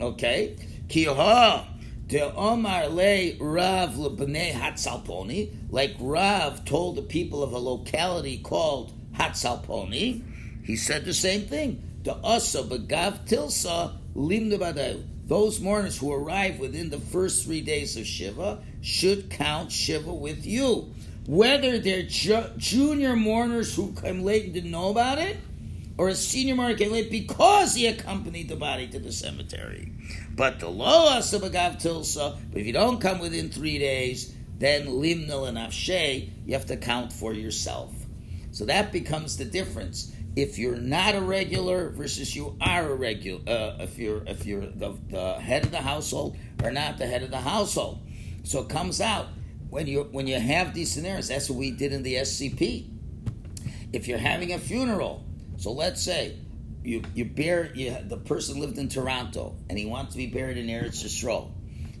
Okay? 0.00 0.56
Kiha. 0.88 1.66
De 2.06 2.22
Omar 2.36 2.88
le 2.88 3.32
Rav 3.40 3.94
lebnei 3.94 4.52
Hatzalponi, 4.52 5.50
like 5.70 5.96
Rav 5.98 6.64
told 6.64 6.94
the 6.94 7.02
people 7.02 7.42
of 7.42 7.52
a 7.52 7.58
locality 7.58 8.38
called 8.38 8.92
Hatzalponi, 9.16 10.22
he 10.66 10.74
said 10.74 11.04
the 11.04 11.14
same 11.14 11.42
thing. 11.42 11.82
The 12.02 12.16
asa 12.16 12.64
begav 12.64 13.26
tilsa 13.28 13.96
limnabadayu. 14.16 15.04
Those 15.28 15.60
mourners 15.60 15.96
who 15.98 16.12
arrive 16.12 16.58
within 16.58 16.90
the 16.90 16.98
first 16.98 17.44
three 17.44 17.60
days 17.60 17.96
of 17.96 18.06
Shiva 18.06 18.58
should 18.80 19.30
count 19.30 19.70
Shiva 19.70 20.12
with 20.12 20.44
you. 20.44 20.92
Whether 21.26 21.78
they're 21.78 22.02
ju- 22.04 22.50
junior 22.56 23.16
mourners 23.16 23.74
who 23.74 23.92
came 23.92 24.22
late 24.22 24.44
and 24.44 24.54
didn't 24.54 24.70
know 24.70 24.90
about 24.90 25.18
it, 25.18 25.36
or 25.98 26.08
a 26.08 26.14
senior 26.14 26.54
mourner 26.54 26.76
came 26.76 26.92
late 26.92 27.10
because 27.10 27.74
he 27.74 27.86
accompanied 27.86 28.48
the 28.48 28.56
body 28.56 28.86
to 28.88 28.98
the 28.98 29.12
cemetery. 29.12 29.92
But 30.34 30.60
the 30.60 30.68
lo 30.68 31.08
asa 31.08 31.38
begav 31.38 31.80
tilsa, 31.80 32.38
but 32.50 32.60
if 32.60 32.66
you 32.66 32.72
don't 32.72 33.00
come 33.00 33.18
within 33.20 33.50
three 33.50 33.78
days, 33.78 34.34
then 34.58 34.86
limnil 34.86 35.48
and 35.48 35.58
afshe, 35.58 36.28
you 36.44 36.54
have 36.54 36.66
to 36.66 36.76
count 36.76 37.12
for 37.12 37.32
yourself. 37.32 37.92
So 38.52 38.64
that 38.66 38.92
becomes 38.92 39.36
the 39.36 39.44
difference 39.44 40.12
if 40.36 40.58
you're 40.58 40.76
not 40.76 41.14
a 41.14 41.20
regular 41.22 41.88
versus 41.88 42.36
you 42.36 42.56
are 42.60 42.90
a 42.90 42.94
regular, 42.94 43.40
uh, 43.48 43.76
if 43.80 43.98
you're 43.98 44.22
if 44.26 44.44
you're 44.44 44.66
the, 44.66 44.94
the, 45.08 45.34
head 45.40 45.64
of 45.64 45.70
the 45.70 45.80
household 45.80 46.36
or 46.62 46.70
not 46.70 46.98
the 46.98 47.06
head 47.06 47.22
of 47.22 47.30
the 47.30 47.40
household. 47.40 48.06
So 48.44 48.60
it 48.60 48.68
comes 48.68 49.00
out 49.00 49.28
when 49.70 49.86
you 49.86 50.06
when 50.12 50.26
you 50.26 50.38
have 50.38 50.74
these 50.74 50.92
scenarios. 50.92 51.28
That's 51.28 51.48
what 51.48 51.58
we 51.58 51.70
did 51.70 51.92
in 51.94 52.02
the 52.02 52.16
SCP. 52.16 52.90
If 53.94 54.06
you're 54.06 54.18
having 54.18 54.52
a 54.52 54.58
funeral, 54.58 55.24
so 55.56 55.72
let's 55.72 56.02
say 56.02 56.36
you 56.84 57.02
you 57.14 57.24
bear 57.24 57.72
you, 57.74 57.96
the 58.06 58.18
person 58.18 58.60
lived 58.60 58.76
in 58.76 58.90
Toronto 58.90 59.56
and 59.70 59.78
he 59.78 59.86
wants 59.86 60.12
to 60.12 60.18
be 60.18 60.26
buried 60.26 60.58
in 60.58 60.66
Eretz 60.66 61.02
Yisrael. 61.02 61.50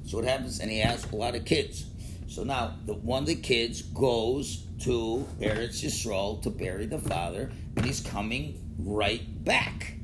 So 0.04 0.18
what 0.18 0.26
happens? 0.26 0.60
And 0.60 0.70
he 0.70 0.80
has 0.80 1.10
a 1.10 1.16
lot 1.16 1.34
of 1.34 1.46
kids. 1.46 1.86
So 2.28 2.44
now 2.44 2.76
the 2.84 2.92
one 2.92 3.22
of 3.22 3.28
the 3.28 3.36
kids 3.36 3.80
goes 3.80 4.65
to 4.80 5.26
Eretz 5.40 5.82
Yisrael 5.82 6.42
to 6.42 6.50
bury 6.50 6.86
the 6.86 6.98
father, 6.98 7.50
and 7.76 7.84
he's 7.84 8.00
coming 8.00 8.60
right 8.78 9.44
back. 9.44 9.94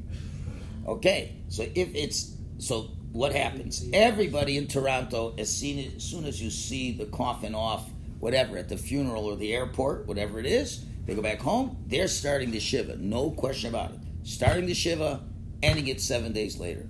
Okay, 0.86 1.36
so 1.48 1.62
if 1.74 1.94
it's 1.94 2.34
so, 2.58 2.90
what 3.12 3.34
happens? 3.34 3.84
Everybody 3.92 4.56
in 4.56 4.66
Toronto, 4.66 5.34
as 5.36 5.54
soon 5.54 5.78
as, 5.78 6.02
soon 6.02 6.24
as 6.24 6.40
you 6.42 6.50
see 6.50 6.92
the 6.92 7.06
coffin 7.06 7.54
off, 7.54 7.88
whatever 8.18 8.56
at 8.56 8.68
the 8.68 8.76
funeral 8.76 9.26
or 9.26 9.36
the 9.36 9.52
airport, 9.52 10.06
whatever 10.06 10.38
it 10.38 10.46
is, 10.46 10.84
they 11.04 11.14
go 11.14 11.22
back 11.22 11.40
home. 11.40 11.76
They're 11.86 12.08
starting 12.08 12.50
the 12.50 12.60
shiva, 12.60 12.96
no 12.96 13.30
question 13.30 13.70
about 13.70 13.92
it. 13.92 13.98
Starting 14.22 14.66
the 14.66 14.74
shiva, 14.74 15.20
ending 15.62 15.88
it 15.88 16.00
seven 16.00 16.32
days 16.32 16.58
later. 16.58 16.86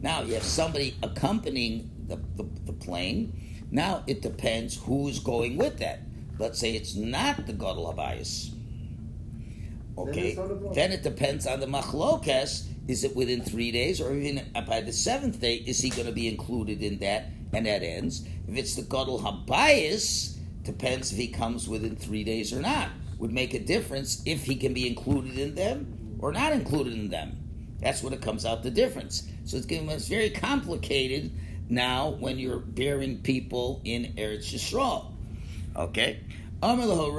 Now 0.00 0.22
you 0.22 0.34
have 0.34 0.42
somebody 0.42 0.96
accompanying 1.02 1.90
the, 2.06 2.16
the, 2.36 2.46
the 2.66 2.72
plane. 2.74 3.64
Now 3.70 4.04
it 4.06 4.20
depends 4.20 4.76
who's 4.76 5.18
going 5.18 5.56
with 5.56 5.78
that 5.78 6.00
let's 6.38 6.58
say 6.58 6.74
it's 6.74 6.94
not 6.94 7.46
the 7.46 7.52
Gadol 7.52 7.92
Habayis. 7.92 8.52
Okay, 9.96 10.34
then, 10.34 10.72
then, 10.74 10.92
it 10.92 11.02
depends 11.02 11.46
on 11.46 11.60
the 11.60 11.66
machlokes. 11.66 12.66
Is 12.88 13.04
it 13.04 13.14
within 13.14 13.42
three 13.42 13.70
days, 13.70 14.00
or 14.00 14.12
even 14.12 14.44
by 14.66 14.80
the 14.80 14.92
seventh 14.92 15.40
day, 15.40 15.54
is 15.54 15.78
he 15.80 15.90
going 15.90 16.06
to 16.06 16.12
be 16.12 16.28
included 16.28 16.82
in 16.82 16.98
that? 16.98 17.30
And 17.52 17.66
that 17.66 17.84
ends. 17.84 18.26
If 18.48 18.56
it's 18.56 18.74
the 18.74 18.82
Gadol 18.82 19.20
Habayis, 19.20 20.36
depends 20.64 21.12
if 21.12 21.18
he 21.18 21.28
comes 21.28 21.68
within 21.68 21.94
three 21.94 22.24
days 22.24 22.52
or 22.52 22.60
not. 22.60 22.88
Would 23.18 23.32
make 23.32 23.54
a 23.54 23.60
difference 23.60 24.22
if 24.26 24.44
he 24.44 24.56
can 24.56 24.74
be 24.74 24.88
included 24.88 25.38
in 25.38 25.54
them 25.54 26.18
or 26.18 26.32
not 26.32 26.52
included 26.52 26.94
in 26.94 27.08
them. 27.08 27.38
That's 27.80 28.02
what 28.02 28.12
it 28.12 28.22
comes 28.22 28.44
out 28.44 28.62
the 28.62 28.70
difference. 28.70 29.28
So 29.44 29.56
it's, 29.56 29.66
it's 29.68 30.08
very 30.08 30.30
complicated 30.30 31.32
now 31.68 32.16
when 32.18 32.38
you're 32.38 32.58
bearing 32.58 33.18
people 33.18 33.80
in 33.84 34.14
Eretz 34.16 34.52
Yisrael. 34.52 35.13
Okay. 35.76 36.20
Another 36.62 37.10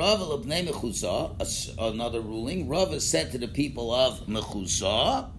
ruling. 2.21 2.67
Rav 2.67 3.01
said 3.01 3.31
to 3.31 3.37
the 3.37 3.47
people 3.47 3.93
of 3.93 4.21
Mechusa, 4.27 5.29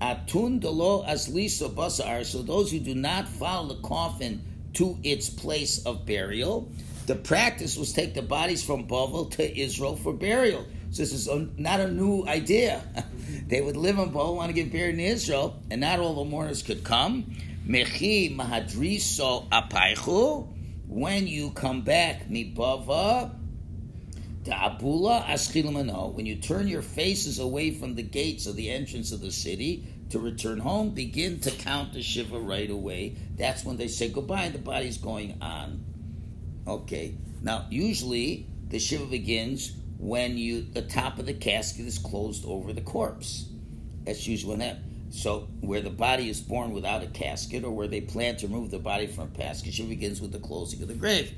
Atun 0.00 0.60
delo 0.60 1.04
aslisa 1.04 1.72
basar. 1.72 2.24
So 2.24 2.42
those 2.42 2.70
who 2.72 2.80
do 2.80 2.94
not 2.94 3.28
follow 3.28 3.74
the 3.74 3.80
coffin 3.80 4.42
to 4.74 4.98
its 5.02 5.30
place 5.30 5.84
of 5.86 6.04
burial, 6.04 6.68
the 7.06 7.14
practice 7.14 7.76
was 7.76 7.92
take 7.92 8.14
the 8.14 8.22
bodies 8.22 8.62
from 8.62 8.86
Bavel 8.86 9.30
to 9.32 9.58
Israel 9.58 9.96
for 9.96 10.12
burial. 10.12 10.66
So 10.90 11.02
this 11.02 11.12
is 11.12 11.28
a, 11.28 11.48
not 11.56 11.80
a 11.80 11.90
new 11.90 12.26
idea. 12.26 12.82
they 13.46 13.60
would 13.60 13.76
live 13.76 13.98
in 13.98 14.10
Bavel, 14.10 14.36
want 14.36 14.48
to 14.48 14.52
get 14.52 14.72
buried 14.72 14.94
in 14.94 15.00
Israel, 15.00 15.60
and 15.70 15.80
not 15.80 16.00
all 16.00 16.14
the 16.14 16.30
mourners 16.30 16.62
could 16.62 16.84
come. 16.84 17.24
Mechi 17.66 18.36
mahadriso 18.36 19.48
apaichu 19.48 20.48
when 20.88 21.26
you 21.26 21.50
come 21.50 21.82
back, 21.82 22.28
mibava, 22.28 23.34
abula 24.46 25.24
aschilmano, 25.26 26.12
when 26.14 26.26
you 26.26 26.36
turn 26.36 26.66
your 26.66 26.82
faces 26.82 27.38
away 27.38 27.70
from 27.70 27.94
the 27.94 28.02
gates 28.02 28.46
of 28.46 28.56
the 28.56 28.70
entrance 28.70 29.12
of 29.12 29.20
the 29.20 29.30
city 29.30 29.86
to 30.10 30.18
return 30.18 30.58
home, 30.58 30.90
begin 30.90 31.38
to 31.40 31.50
count 31.50 31.92
the 31.92 32.02
shiva 32.02 32.40
right 32.40 32.70
away. 32.70 33.16
That's 33.36 33.64
when 33.64 33.76
they 33.76 33.88
say 33.88 34.08
goodbye, 34.08 34.48
the 34.48 34.58
body's 34.58 34.96
going 34.98 35.36
on. 35.42 35.84
Okay. 36.66 37.14
Now, 37.42 37.66
usually 37.70 38.46
the 38.68 38.78
shiva 38.78 39.04
begins 39.04 39.72
when 39.98 40.38
you 40.38 40.62
the 40.62 40.82
top 40.82 41.18
of 41.18 41.26
the 41.26 41.34
casket 41.34 41.86
is 41.86 41.98
closed 41.98 42.44
over 42.46 42.72
the 42.72 42.80
corpse. 42.80 43.46
That's 44.04 44.26
usually 44.26 44.50
when 44.50 44.60
that. 44.60 44.78
So, 45.10 45.48
where 45.60 45.80
the 45.80 45.90
body 45.90 46.28
is 46.28 46.40
born 46.40 46.72
without 46.72 47.02
a 47.02 47.06
casket, 47.06 47.64
or 47.64 47.70
where 47.70 47.88
they 47.88 48.00
plan 48.00 48.36
to 48.36 48.46
remove 48.46 48.70
the 48.70 48.78
body 48.78 49.06
from 49.06 49.28
a 49.34 49.38
casket, 49.38 49.88
begins 49.88 50.20
with 50.20 50.32
the 50.32 50.38
closing 50.38 50.82
of 50.82 50.88
the 50.88 50.94
grave. 50.94 51.32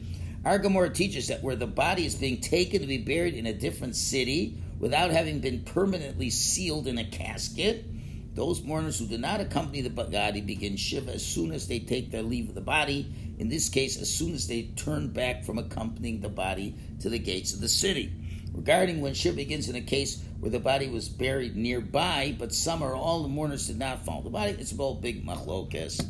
Our 0.45 0.59
Gemara 0.59 0.91
teaches 0.91 1.29
that 1.29 1.43
where 1.43 1.57
the 1.57 1.67
body 1.67 2.07
is 2.07 2.15
being 2.15 2.41
taken 2.41 2.81
to 2.81 2.87
be 2.87 2.99
buried 2.99 3.35
in 3.35 3.47
a 3.47 3.53
different 3.53 3.95
city 3.95 4.57
without 4.79 5.11
having 5.11 5.41
been 5.41 5.61
permanently 5.61 6.31
sealed 6.31 6.87
in 6.87 6.99
a 6.99 7.05
casket, 7.05 7.85
those 8.35 8.63
mourners 8.63 8.99
who 8.99 9.07
do 9.07 9.19
not 9.19 9.41
accompany 9.41 9.83
the 9.83 9.91
body 9.91 10.41
begin 10.41 10.77
shiva 10.77 11.13
as 11.13 11.27
soon 11.27 11.53
as 11.53 11.69
they 11.69 11.79
take 11.79 12.11
their 12.11 12.23
leave 12.23 12.49
of 12.49 12.55
the 12.55 12.61
body. 12.61 13.13
In 13.39 13.49
this 13.49 13.69
case, 13.69 14.01
as 14.01 14.13
soon 14.13 14.35
as 14.35 14.47
they 14.47 14.63
turn 14.77 15.09
back 15.09 15.45
from 15.45 15.59
accompanying 15.59 16.21
the 16.21 16.29
body 16.29 16.75
to 17.01 17.09
the 17.09 17.19
gates 17.19 17.53
of 17.53 17.61
the 17.61 17.69
city. 17.69 18.13
Regarding 18.53 19.01
when 19.01 19.15
shiva 19.15 19.37
begins 19.37 19.69
in 19.69 19.77
a 19.77 19.81
case 19.81 20.23
where 20.41 20.51
the 20.51 20.59
body 20.59 20.89
was 20.89 21.09
buried 21.09 21.57
nearby, 21.57 22.35
but 22.39 22.55
some 22.55 22.83
or 22.83 22.95
all 22.95 23.23
the 23.23 23.29
mourners 23.29 23.67
did 23.69 23.79
not 23.79 24.05
follow 24.05 24.23
the 24.23 24.31
body. 24.31 24.53
It's 24.59 24.73
a 24.73 24.77
whole 24.77 24.97
big 24.97 25.25
machlokes. 25.25 26.05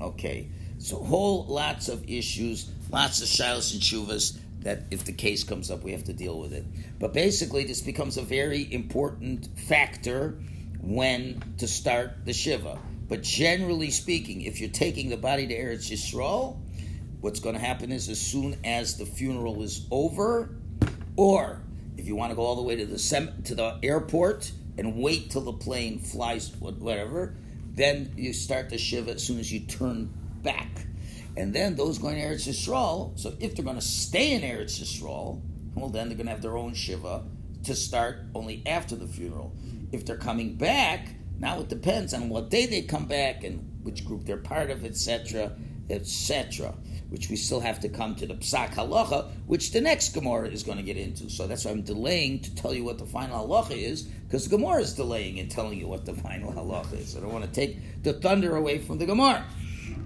Okay, 0.00 0.48
so 0.78 0.96
whole 0.96 1.44
lots 1.46 1.88
of 1.88 2.08
issues, 2.08 2.70
lots 2.90 3.20
of 3.20 3.28
shilas 3.28 3.72
and 3.72 3.82
shuvas 3.82 4.38
that 4.60 4.84
if 4.90 5.04
the 5.04 5.12
case 5.12 5.44
comes 5.44 5.70
up, 5.70 5.82
we 5.82 5.92
have 5.92 6.04
to 6.04 6.12
deal 6.12 6.38
with 6.38 6.52
it. 6.52 6.64
But 6.98 7.12
basically, 7.12 7.64
this 7.64 7.80
becomes 7.82 8.16
a 8.16 8.22
very 8.22 8.72
important 8.72 9.46
factor 9.58 10.38
when 10.80 11.42
to 11.58 11.68
start 11.68 12.24
the 12.24 12.32
shiva. 12.32 12.78
But 13.08 13.22
generally 13.22 13.90
speaking, 13.90 14.42
if 14.42 14.60
you're 14.60 14.70
taking 14.70 15.10
the 15.10 15.16
body 15.16 15.46
to 15.46 15.54
Eretz 15.54 15.90
Yisrael, 15.90 16.58
what's 17.20 17.40
going 17.40 17.54
to 17.54 17.60
happen 17.60 17.92
is 17.92 18.08
as 18.08 18.20
soon 18.20 18.56
as 18.64 18.96
the 18.96 19.06
funeral 19.06 19.62
is 19.62 19.86
over, 19.90 20.56
or 21.16 21.60
if 22.02 22.08
you 22.08 22.16
want 22.16 22.32
to 22.32 22.36
go 22.36 22.42
all 22.42 22.56
the 22.56 22.62
way 22.62 22.74
to 22.74 22.84
the 22.84 22.98
sem- 22.98 23.42
to 23.44 23.54
the 23.54 23.78
airport 23.80 24.50
and 24.76 24.96
wait 24.96 25.30
till 25.30 25.42
the 25.42 25.52
plane 25.52 26.00
flies, 26.00 26.52
whatever, 26.58 27.36
then 27.74 28.12
you 28.16 28.32
start 28.32 28.70
the 28.70 28.76
shiva 28.76 29.12
as 29.12 29.22
soon 29.22 29.38
as 29.38 29.52
you 29.52 29.60
turn 29.60 30.12
back. 30.42 30.86
And 31.36 31.54
then 31.54 31.76
those 31.76 31.98
going 31.98 32.16
to 32.16 32.22
Eretz 32.22 32.48
Yisrael, 32.48 33.16
so 33.16 33.34
if 33.38 33.54
they're 33.54 33.64
going 33.64 33.76
to 33.76 33.80
stay 33.80 34.32
in 34.32 34.42
Eretz 34.42 34.80
Yisrael, 34.82 35.40
well, 35.76 35.90
then 35.90 36.08
they're 36.08 36.16
going 36.16 36.26
to 36.26 36.32
have 36.32 36.42
their 36.42 36.58
own 36.58 36.74
shiva 36.74 37.24
to 37.62 37.74
start 37.76 38.18
only 38.34 38.64
after 38.66 38.96
the 38.96 39.06
funeral. 39.06 39.54
If 39.92 40.04
they're 40.04 40.16
coming 40.16 40.56
back, 40.56 41.14
now 41.38 41.60
it 41.60 41.68
depends 41.68 42.12
on 42.12 42.28
what 42.28 42.50
day 42.50 42.66
they 42.66 42.82
come 42.82 43.06
back 43.06 43.44
and 43.44 43.78
which 43.84 44.04
group 44.04 44.24
they're 44.24 44.36
part 44.38 44.70
of, 44.70 44.84
etc. 44.84 45.52
etc. 45.88 46.74
Which 47.12 47.28
we 47.28 47.36
still 47.36 47.60
have 47.60 47.78
to 47.80 47.88
come 47.90 48.16
to 48.16 48.26
the 48.26 48.34
psak 48.34 48.70
halacha, 48.74 49.30
which 49.46 49.72
the 49.72 49.80
next 49.80 50.14
Gemara 50.14 50.48
is 50.48 50.62
going 50.62 50.78
to 50.78 50.82
get 50.82 50.96
into. 50.96 51.28
So 51.28 51.46
that's 51.46 51.66
why 51.66 51.70
I'm 51.70 51.82
delaying 51.82 52.40
to 52.40 52.54
tell 52.54 52.72
you 52.72 52.84
what 52.84 52.98
the 52.98 53.04
final 53.04 53.46
halacha 53.46 53.76
is, 53.76 54.02
because 54.02 54.48
the 54.48 54.56
Gemara 54.56 54.80
is 54.80 54.94
delaying 54.94 55.36
in 55.36 55.48
telling 55.48 55.78
you 55.78 55.86
what 55.86 56.06
the 56.06 56.14
final 56.26 56.52
halacha 56.52 56.94
is. 56.94 57.16
I 57.16 57.20
don't 57.20 57.32
want 57.32 57.44
to 57.44 57.50
take 57.52 58.02
the 58.02 58.14
thunder 58.14 58.56
away 58.56 58.78
from 58.78 58.96
the 58.96 59.06
Gemara. 59.06 59.44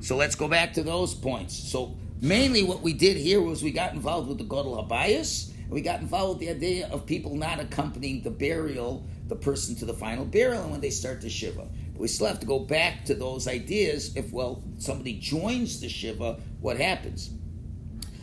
So 0.00 0.16
let's 0.16 0.34
go 0.34 0.48
back 0.48 0.74
to 0.74 0.82
those 0.82 1.14
points. 1.14 1.56
So 1.56 1.96
mainly 2.20 2.62
what 2.62 2.82
we 2.82 2.92
did 2.92 3.16
here 3.16 3.40
was 3.40 3.62
we 3.62 3.70
got 3.70 3.92
involved 3.92 4.28
with 4.28 4.38
the 4.38 4.44
Godel 4.44 4.86
Habayis, 4.86 5.52
we 5.68 5.80
got 5.80 6.00
involved 6.00 6.38
with 6.38 6.48
the 6.48 6.54
idea 6.54 6.88
of 6.88 7.06
people 7.06 7.34
not 7.34 7.58
accompanying 7.58 8.22
the 8.22 8.30
burial, 8.30 9.04
the 9.26 9.34
person 9.34 9.74
to 9.76 9.84
the 9.84 9.94
final 9.94 10.24
burial, 10.24 10.62
and 10.62 10.70
when 10.70 10.80
they 10.80 10.90
start 10.90 11.20
the 11.20 11.28
Shiva. 11.28 11.66
We 11.96 12.08
still 12.08 12.26
have 12.26 12.40
to 12.40 12.46
go 12.46 12.60
back 12.60 13.04
to 13.06 13.14
those 13.14 13.48
ideas. 13.48 14.14
If, 14.16 14.32
well, 14.32 14.62
somebody 14.78 15.14
joins 15.14 15.80
the 15.80 15.88
Shiva, 15.88 16.38
what 16.66 16.78
happens? 16.78 17.30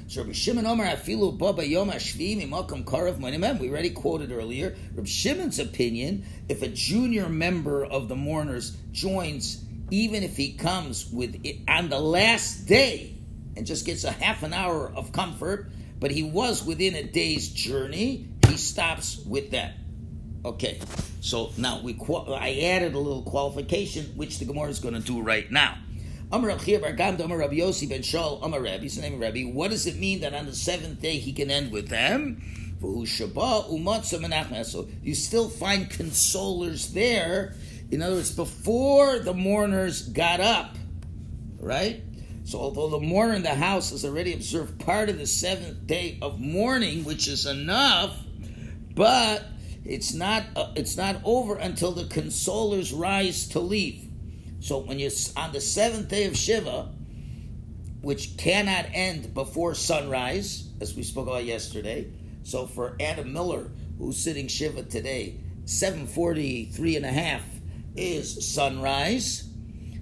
So 0.07 0.21
Rabbi 0.21 0.33
Shimon 0.33 0.65
Omer 0.65 0.83
Afilu 0.83 1.37
Baba 1.37 1.65
Yom 1.65 1.89
Hashvi 1.89 2.37
Mimakam 2.37 2.83
Karav 2.83 3.15
Moinimem. 3.17 3.57
We 3.57 3.69
already 3.69 3.91
quoted 3.91 4.33
earlier. 4.33 4.75
Rabbi 4.93 5.07
Shimon's 5.07 5.59
opinion: 5.59 6.25
if 6.49 6.61
a 6.61 6.67
junior 6.67 7.29
member 7.29 7.85
of 7.85 8.09
the 8.09 8.17
mourners 8.17 8.75
joins, 8.91 9.63
even 9.91 10.23
if 10.23 10.35
he 10.35 10.51
comes 10.51 11.09
with 11.09 11.39
it 11.45 11.59
on 11.69 11.87
the 11.87 11.99
last 11.99 12.67
day 12.67 13.15
and 13.55 13.65
just 13.65 13.85
gets 13.85 14.03
a 14.03 14.11
half 14.11 14.43
an 14.43 14.51
hour 14.51 14.91
of 14.93 15.13
comfort, 15.13 15.71
but 16.01 16.11
he 16.11 16.23
was 16.23 16.65
within 16.65 16.95
a 16.95 17.03
day's 17.03 17.47
journey, 17.47 18.27
he 18.49 18.57
stops 18.57 19.19
with 19.25 19.51
that. 19.51 19.75
Okay, 20.43 20.81
so 21.21 21.53
now 21.57 21.79
we 21.81 21.97
I 22.27 22.59
added 22.63 22.93
a 22.93 22.99
little 22.99 23.23
qualification, 23.23 24.07
which 24.17 24.39
the 24.39 24.43
Gemara 24.45 24.67
is 24.67 24.79
going 24.79 24.95
to 24.95 24.99
do 24.99 25.21
right 25.21 25.49
now. 25.49 25.77
Amar 26.33 26.49
Rabbi 26.49 26.77
Rabbi 27.37 27.57
Yossi 27.57 27.87
ben 27.87 28.01
Shaul 28.01 28.39
Amar 28.41 28.59
Rabbi, 28.59 28.87
the 28.87 29.01
name 29.01 29.19
Rabbi. 29.19 29.43
What 29.43 29.69
does 29.69 29.85
it 29.85 29.97
mean 29.97 30.21
that 30.21 30.33
on 30.33 30.47
the 30.47 30.55
seventh 30.55 30.99
day 30.99 31.19
he 31.19 31.31
can 31.31 31.51
end 31.51 31.71
with 31.71 31.89
them? 31.89 32.41
So 32.81 33.05
you 35.03 35.13
still 35.13 35.47
find 35.47 35.89
consolers 35.91 36.91
there. 36.91 37.53
In 37.91 38.01
other 38.01 38.15
words, 38.15 38.31
before 38.31 39.19
the 39.19 39.35
mourners 39.35 40.01
got 40.01 40.39
up, 40.39 40.75
right? 41.59 42.01
So 42.45 42.57
although 42.57 42.89
the 42.89 42.99
mourner 42.99 43.35
in 43.35 43.43
the 43.43 43.53
house 43.53 43.91
has 43.91 44.03
already 44.03 44.33
observed 44.33 44.79
part 44.79 45.09
of 45.09 45.19
the 45.19 45.27
seventh 45.27 45.85
day 45.85 46.17
of 46.19 46.39
mourning, 46.39 47.03
which 47.03 47.27
is 47.27 47.45
enough, 47.45 48.17
but 48.95 49.45
it's 49.85 50.15
not 50.15 50.45
uh, 50.55 50.73
it's 50.75 50.97
not 50.97 51.21
over 51.25 51.57
until 51.57 51.91
the 51.91 52.05
consolers 52.05 52.91
rise 52.99 53.49
to 53.49 53.59
leave. 53.59 54.02
So 54.63 54.77
when 54.77 54.97
you're 54.97 55.11
on 55.35 55.51
the 55.51 55.59
seventh 55.59 56.07
day 56.07 56.23
of 56.23 56.37
Shiva, 56.37 56.87
which 57.99 58.37
cannot 58.37 58.85
end 58.93 59.33
before 59.33 59.75
sunrise, 59.75 60.69
as 60.79 60.95
we 60.95 61.03
spoke 61.03 61.27
about 61.27 61.43
yesterday. 61.43 62.09
So 62.43 62.65
for 62.67 62.95
Adam 62.97 63.33
Miller, 63.33 63.69
who's 63.97 64.15
sitting 64.15 64.47
Shiva 64.47 64.83
today, 64.83 65.41
743 65.65 66.95
and 66.95 67.05
a 67.05 67.11
half 67.11 67.43
is 67.97 68.53
sunrise. 68.53 69.49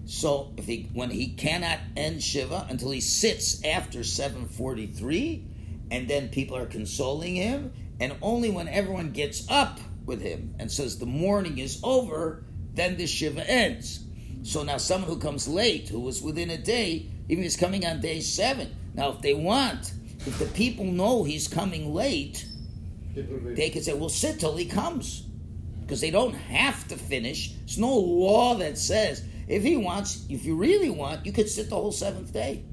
So 0.06 0.54
if 0.58 0.68
he 0.68 0.92
when 0.94 1.10
he 1.10 1.30
cannot 1.30 1.80
end 1.98 2.22
Shiva 2.22 2.68
until 2.70 2.92
he 2.92 3.02
sits 3.02 3.66
after 3.66 4.04
743, 4.04 5.48
and 5.90 6.08
then 6.08 6.30
people 6.30 6.56
are 6.56 6.68
consoling 6.68 7.34
him, 7.34 7.74
and 8.00 8.16
only 8.22 8.52
when 8.52 8.68
everyone 8.68 9.10
gets 9.10 9.50
up 9.50 9.80
with 10.06 10.22
him 10.22 10.54
and 10.60 10.72
says 10.72 11.00
the 11.00 11.08
morning 11.08 11.58
is 11.58 11.80
over, 11.84 12.44
then 12.76 12.98
the 12.98 13.08
Shiva 13.08 13.50
ends. 13.50 14.06
So 14.44 14.64
now 14.64 14.78
someone 14.78 15.10
who 15.10 15.20
comes 15.20 15.48
late, 15.48 15.90
who 15.90 16.00
was 16.00 16.22
within 16.22 16.50
a 16.50 16.58
day, 16.58 17.10
even 17.30 17.44
he's 17.44 17.58
coming 17.58 17.86
on 17.86 18.02
day 18.02 18.20
seven. 18.22 18.76
Now 18.94 19.12
if 19.12 19.22
they 19.22 19.34
want, 19.34 19.94
if 20.26 20.38
the 20.40 20.46
people 20.46 20.86
know 20.86 21.24
he's 21.24 21.48
coming 21.48 21.94
late, 21.94 22.46
they 23.16 23.70
can 23.70 23.84
say, 23.84 23.94
well, 23.94 24.10
sit 24.10 24.40
till 24.40 24.58
he 24.58 24.66
comes. 24.66 25.28
Because 25.82 26.02
they 26.02 26.12
don't 26.12 26.34
have 26.34 26.88
to 26.88 26.96
finish. 26.96 27.54
There's 27.54 27.78
no 27.78 27.94
law 27.94 28.56
that 28.56 28.78
says 28.78 29.26
if 29.48 29.64
he 29.64 29.76
wants, 29.76 30.26
if 30.30 30.46
you 30.46 30.56
really 30.56 30.90
want, 30.90 31.26
you 31.26 31.34
could 31.34 31.50
sit 31.50 31.70
the 31.70 31.76
whole 31.76 31.92
seventh 31.92 32.32
day. 32.32 32.64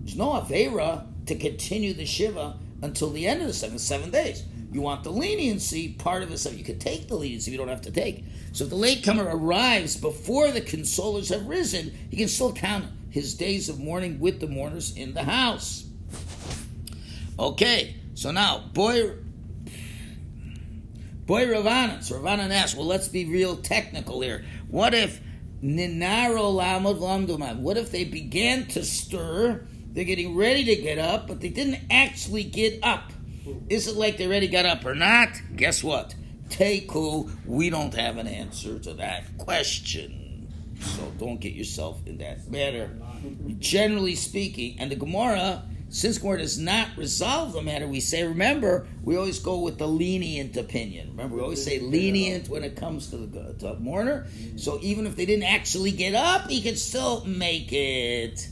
There's 0.00 0.16
no 0.16 0.32
Avera 0.32 1.06
to 1.26 1.34
continue 1.36 1.94
the 1.94 2.04
Shiva 2.04 2.58
until 2.82 3.10
the 3.10 3.26
end 3.26 3.40
of 3.40 3.46
the 3.46 3.54
seven, 3.54 3.78
seven 3.78 4.10
days. 4.10 4.44
You 4.72 4.80
want 4.80 5.04
the 5.04 5.10
leniency, 5.10 5.92
part 5.92 6.22
of 6.22 6.38
so 6.38 6.48
you 6.50 6.64
could 6.64 6.80
take 6.80 7.06
the 7.06 7.14
leniency, 7.14 7.50
you 7.50 7.58
don't 7.58 7.68
have 7.68 7.82
to 7.82 7.90
take. 7.90 8.24
So 8.52 8.64
if 8.64 8.70
the 8.70 8.76
latecomer 8.76 9.24
arrives 9.24 9.98
before 9.98 10.50
the 10.50 10.62
consolers 10.62 11.28
have 11.28 11.46
risen, 11.46 11.92
he 12.10 12.16
can 12.16 12.28
still 12.28 12.54
count 12.54 12.86
his 13.10 13.34
days 13.34 13.68
of 13.68 13.78
mourning 13.78 14.18
with 14.18 14.40
the 14.40 14.46
mourners 14.46 14.96
in 14.96 15.12
the 15.12 15.24
house. 15.24 15.84
Okay, 17.38 17.96
so 18.14 18.30
now, 18.30 18.70
boy, 18.72 19.10
boy 21.26 21.46
Ravanan. 21.46 22.02
So 22.02 22.18
Ravanan 22.18 22.50
asks, 22.50 22.74
well, 22.74 22.86
let's 22.86 23.08
be 23.08 23.26
real 23.26 23.56
technical 23.56 24.22
here. 24.22 24.42
What 24.68 24.94
if 24.94 25.20
Ninaro 25.62 26.54
Lamduman? 26.54 27.58
What 27.58 27.76
if 27.76 27.90
they 27.90 28.04
began 28.04 28.66
to 28.68 28.84
stir? 28.84 29.66
They're 29.92 30.04
getting 30.04 30.34
ready 30.34 30.64
to 30.64 30.76
get 30.76 30.98
up, 30.98 31.28
but 31.28 31.42
they 31.42 31.50
didn't 31.50 31.80
actually 31.90 32.44
get 32.44 32.82
up. 32.82 33.12
Is 33.68 33.88
it 33.88 33.96
like 33.96 34.16
they 34.16 34.26
already 34.26 34.48
got 34.48 34.66
up 34.66 34.84
or 34.84 34.94
not? 34.94 35.28
Guess 35.56 35.82
what? 35.82 36.14
Teku, 36.48 37.30
we 37.46 37.70
don't 37.70 37.94
have 37.94 38.18
an 38.18 38.26
answer 38.26 38.78
to 38.78 38.94
that 38.94 39.38
question. 39.38 40.52
So 40.80 41.12
don't 41.18 41.40
get 41.40 41.54
yourself 41.54 42.00
in 42.06 42.18
that 42.18 42.50
matter. 42.50 42.90
Generally 43.58 44.16
speaking, 44.16 44.76
and 44.78 44.90
the 44.90 44.96
Gemara, 44.96 45.62
since 45.88 46.18
Gemara 46.18 46.38
does 46.38 46.58
not 46.58 46.88
resolve 46.96 47.52
the 47.52 47.62
matter, 47.62 47.86
we 47.86 48.00
say, 48.00 48.24
remember, 48.24 48.86
we 49.04 49.16
always 49.16 49.38
go 49.38 49.60
with 49.60 49.78
the 49.78 49.86
lenient 49.86 50.56
opinion. 50.56 51.10
Remember, 51.10 51.36
we 51.36 51.42
always 51.42 51.64
say 51.64 51.78
lenient 51.78 52.48
when 52.48 52.64
it 52.64 52.76
comes 52.76 53.08
to 53.10 53.18
the 53.18 53.54
to 53.60 53.74
mourner. 53.78 54.26
So 54.56 54.78
even 54.82 55.06
if 55.06 55.16
they 55.16 55.26
didn't 55.26 55.44
actually 55.44 55.92
get 55.92 56.14
up, 56.14 56.50
he 56.50 56.62
could 56.62 56.78
still 56.78 57.24
make 57.24 57.72
it. 57.72 58.48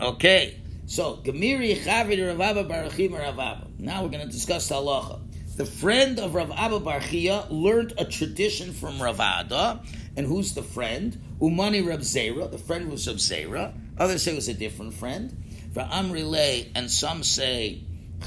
Okay. 0.00 0.56
So, 0.90 1.18
Gemiri 1.22 1.76
Chavid 1.76 2.36
Rav 2.36 2.66
Barachim 2.66 3.16
Rav 3.16 3.38
Abba. 3.38 3.68
Now 3.78 4.02
we're 4.02 4.08
going 4.08 4.26
to 4.26 4.32
discuss 4.32 4.68
the 4.68 4.74
halacha. 4.74 5.20
The 5.56 5.64
friend 5.64 6.18
of 6.18 6.34
Rav 6.34 6.50
Abba 6.50 6.80
Barchia 6.80 7.46
learned 7.48 7.92
a 7.96 8.04
tradition 8.04 8.72
from 8.72 8.94
Ravada, 8.94 9.86
and 10.16 10.26
who's 10.26 10.52
the 10.52 10.64
friend? 10.64 11.16
Umani 11.40 11.86
Rav 11.86 12.00
Zera. 12.00 12.50
The 12.50 12.58
friend 12.58 12.90
was 12.90 13.06
Rav 13.06 13.18
Zera. 13.18 13.72
Others 13.98 14.24
say 14.24 14.32
it 14.32 14.34
was 14.34 14.48
a 14.48 14.54
different 14.54 14.94
friend. 14.94 15.32
For 15.74 15.82
Amri 15.84 16.68
and 16.74 16.90
some 16.90 17.22
say 17.22 17.84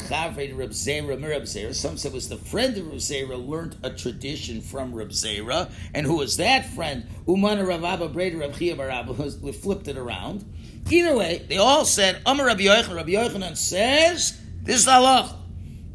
Chaved 0.07 0.57
Reb 0.57 0.69
Zera, 0.69 1.21
Reb 1.21 1.43
Zera. 1.43 1.75
Some 1.75 1.97
say 1.97 2.07
it 2.07 2.15
was 2.15 2.29
the 2.29 2.37
friend 2.37 2.77
of 2.77 2.87
Reb 2.87 2.95
Zera 2.95 3.45
learned 3.45 3.75
a 3.83 3.89
tradition 3.89 4.61
from 4.61 4.93
Reb 4.93 5.09
Zera, 5.09 5.69
and 5.93 6.05
who 6.05 6.15
was 6.15 6.37
that 6.37 6.65
friend? 6.67 7.09
Umana 7.27 7.67
Rav 7.67 7.83
Abba 7.83 8.07
Breda 8.07 8.37
Reb 8.37 8.55
Chia. 8.55 8.75
We 9.41 9.51
flipped 9.51 9.89
it 9.89 9.97
around. 9.97 10.45
Either 10.89 11.15
way, 11.15 11.45
they 11.47 11.57
all 11.57 11.85
said, 11.85 12.21
Amar 12.25 12.45
Rabbi 12.47 12.63
Yochanan. 12.63 12.95
Rabbi 12.95 13.11
Yochanan 13.11 13.57
says, 13.57 14.39
this 14.63 14.77
is 14.77 14.85
the 14.85 14.91
halacha. 14.91 15.35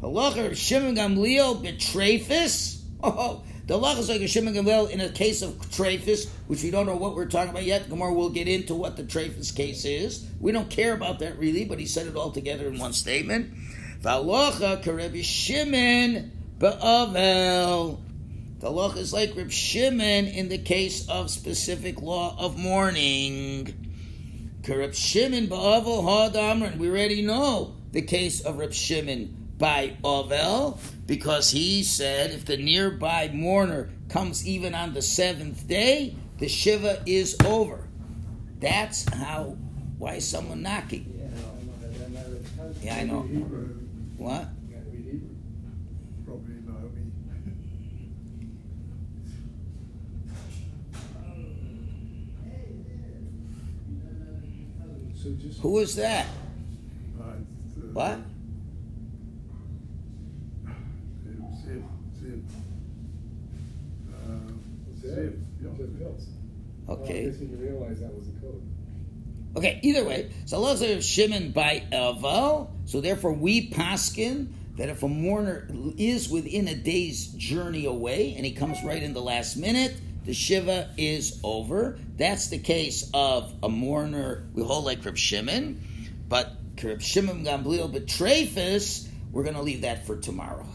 Halacha 0.01 0.51
of 0.51 0.57
Shimon 0.57 0.95
Gamliel 0.95 1.63
betrayfis. 1.63 2.77
Oh, 3.01 3.43
the 3.65 3.79
halacha 3.79 3.99
is 3.99 4.09
like 4.09 4.19
a 4.19 4.27
Shimon 4.27 4.53
Gamliel 4.53 4.89
in 4.89 4.99
a 4.99 5.09
case 5.09 5.41
of 5.41 5.51
trephis, 5.69 6.27
which 6.47 6.63
we 6.63 6.69
don't 6.69 6.85
know 6.85 6.97
what 6.97 7.15
we're 7.15 7.27
talking 7.27 7.51
about 7.51 7.63
yet. 7.63 7.87
Gemara 7.87 8.11
will 8.11 8.29
get 8.29 8.49
into 8.49 8.75
what 8.75 8.97
the 8.97 9.03
trephis 9.03 9.55
case 9.55 9.85
is. 9.85 10.27
We 10.41 10.51
don't 10.51 10.69
care 10.69 10.93
about 10.93 11.19
that 11.19 11.39
really, 11.39 11.63
but 11.63 11.79
he 11.79 11.85
said 11.85 12.07
it 12.07 12.17
all 12.17 12.31
together 12.31 12.67
in 12.67 12.77
one 12.77 12.91
statement. 12.91 13.53
The 14.01 14.09
Halacha 14.09 14.83
karebi 14.83 15.23
Shimon 15.23 16.31
be'avel. 16.59 18.01
The 18.59 18.67
halacha 18.67 18.97
is 18.97 19.13
like 19.13 19.37
Reb 19.37 19.51
Shimon 19.51 20.27
in 20.27 20.49
the 20.49 20.57
case 20.57 21.07
of 21.07 21.29
specific 21.29 22.01
law 22.01 22.35
of 22.37 22.57
mourning. 22.57 23.88
Reb 24.67 24.93
Shimon 24.93 25.47
ba'avel 25.47 26.03
ha'adamran. 26.03 26.77
We 26.77 26.89
already 26.89 27.21
know 27.21 27.75
the 27.91 28.01
case 28.01 28.41
of 28.41 28.57
Reb 28.57 28.73
Shimon 28.73 29.35
by 29.57 29.97
Ovel 30.03 30.79
because 31.05 31.51
he 31.51 31.83
said 31.83 32.31
if 32.31 32.45
the 32.45 32.57
nearby 32.57 33.29
mourner 33.33 33.89
comes 34.09 34.47
even 34.47 34.73
on 34.73 34.93
the 34.93 35.01
seventh 35.01 35.67
day, 35.67 36.15
the 36.37 36.47
shiva 36.47 37.03
is 37.05 37.35
over. 37.45 37.87
That's 38.59 39.07
how. 39.13 39.57
Why 39.97 40.15
is 40.15 40.27
someone 40.27 40.61
knocking? 40.61 41.13
Yeah, 42.81 42.95
I 42.95 43.03
know. 43.03 43.21
What? 44.17 44.47
Who 55.61 55.79
is 55.79 55.95
that? 55.95 56.25
Uh, 57.19 57.23
What? 57.93 58.19
Uh, 66.89 66.93
Okay. 66.93 67.31
Okay, 69.55 69.79
either 69.83 70.03
way, 70.03 70.29
so 70.45 70.59
Lazar 70.59 70.93
of 70.93 71.03
Shimon 71.03 71.51
by 71.51 71.83
Aval. 71.91 72.69
So 72.85 73.01
therefore, 73.01 73.33
we 73.33 73.69
paskin 73.69 74.47
that 74.77 74.89
if 74.89 75.03
a 75.03 75.07
mourner 75.07 75.67
is 75.97 76.29
within 76.29 76.67
a 76.67 76.75
day's 76.75 77.27
journey 77.27 77.85
away 77.85 78.33
and 78.37 78.45
he 78.45 78.51
comes 78.53 78.77
right 78.83 79.01
in 79.03 79.13
the 79.13 79.21
last 79.21 79.57
minute, 79.57 79.93
the 80.29 80.35
shiva 80.35 80.91
is 80.95 81.39
over. 81.43 81.97
That's 82.15 82.49
the 82.49 82.59
case 82.59 83.09
of 83.15 83.51
a 83.63 83.67
mourner. 83.67 84.47
We 84.53 84.63
hold 84.63 84.85
like 84.85 85.03
Reb 85.03 85.17
Shimon, 85.17 85.81
but 86.27 86.55
Reb 86.83 87.01
Shimon 87.01 87.43
Gamliel 87.43 87.91
betrayfus. 87.91 89.07
We're 89.31 89.41
going 89.41 89.55
to 89.55 89.63
leave 89.63 89.81
that 89.81 90.05
for 90.05 90.17
tomorrow. 90.17 90.67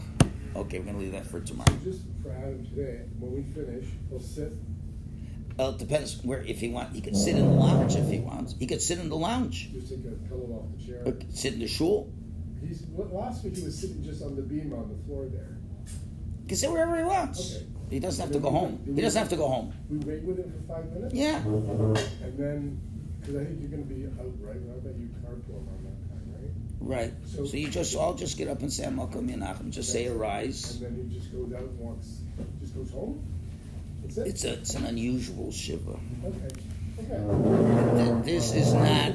Okay, 0.57 0.79
we're 0.79 0.83
going 0.83 0.97
to 0.97 1.01
leave 1.01 1.13
that 1.13 1.27
for 1.27 1.39
tomorrow. 1.39 1.71
Just 1.85 2.01
for 2.21 2.31
Adam 2.33 2.65
today, 2.65 3.03
when 3.17 3.31
we 3.31 3.43
finish, 3.53 3.85
he'll 4.09 4.19
sit. 4.19 4.51
Well, 5.55 5.69
it 5.69 5.77
depends 5.77 6.21
where. 6.21 6.41
If 6.41 6.59
he 6.59 6.67
wants, 6.67 6.93
he 6.93 6.99
could 6.99 7.15
sit 7.15 7.37
in 7.37 7.45
the 7.45 7.53
lounge 7.53 7.95
if 7.95 8.09
he 8.09 8.19
wants. 8.19 8.55
He 8.59 8.67
could 8.67 8.81
sit 8.81 8.99
in 8.99 9.07
the 9.07 9.15
lounge. 9.15 9.71
Just 9.71 9.87
take 9.87 9.99
a 9.99 10.27
pillow 10.27 10.67
off 10.67 10.77
the 10.77 10.85
chair. 10.85 11.01
Or 11.05 11.17
sit 11.29 11.53
in 11.53 11.59
the 11.61 11.67
shul. 11.69 12.11
He's 12.59 12.83
last 12.97 13.45
week 13.45 13.55
he 13.55 13.63
was 13.63 13.79
sitting 13.79 14.03
just 14.03 14.21
on 14.21 14.35
the 14.35 14.41
beam 14.41 14.73
on 14.73 14.89
the 14.89 15.01
floor 15.05 15.27
there. 15.27 15.55
He 16.41 16.49
can 16.49 16.57
sit 16.57 16.69
wherever 16.69 16.97
he 16.97 17.03
wants. 17.03 17.55
Okay. 17.55 17.65
He 17.89 17.99
doesn't 17.99 18.21
have 18.21 18.33
to 18.33 18.39
go 18.39 18.49
home. 18.49 18.79
He 18.85 19.01
doesn't 19.01 19.19
have 19.19 19.29
to 19.29 19.35
go 19.35 19.47
home. 19.47 19.73
We 19.89 19.97
wait 19.99 20.23
with 20.23 20.39
him 20.39 20.51
for 20.51 20.73
five 20.73 20.91
minutes. 20.91 21.13
Yeah. 21.13 21.37
And 21.37 22.37
then, 22.37 22.79
because 23.19 23.35
I 23.35 23.45
think 23.45 23.61
you're 23.61 23.69
going 23.69 23.87
to 23.87 23.93
be 23.93 24.05
out, 24.05 24.33
right? 24.41 24.55
I 24.55 24.79
bet 24.79 24.95
you 24.97 25.09
carpool 25.23 25.61
around 25.61 25.85
that 25.85 25.97
time, 26.09 26.25
right? 26.79 27.11
Right. 27.11 27.13
So, 27.27 27.43
you 27.55 27.69
just 27.69 27.95
all 27.95 28.13
just 28.15 28.37
get 28.37 28.47
up 28.47 28.61
and 28.61 28.73
say 28.73 28.89
Malcolm 28.89 29.27
Menachem. 29.29 29.69
Just 29.69 29.91
say 29.91 30.07
arise. 30.07 30.81
And 30.81 30.97
then 30.97 31.09
he 31.09 31.19
just 31.19 31.31
goes 31.31 31.53
out 31.53 31.61
and 31.61 31.79
walks, 31.79 32.21
just 32.61 32.75
goes 32.75 32.91
home. 32.91 33.23
That's 34.03 34.17
it. 34.17 34.27
It's 34.27 34.43
a 34.43 34.53
it's 34.53 34.75
an 34.75 34.85
unusual 34.85 35.51
shiva. 35.51 35.99
okay. 36.25 36.55
Okay. 36.97 38.21
This 38.23 38.53
is 38.53 38.73
not 38.73 39.13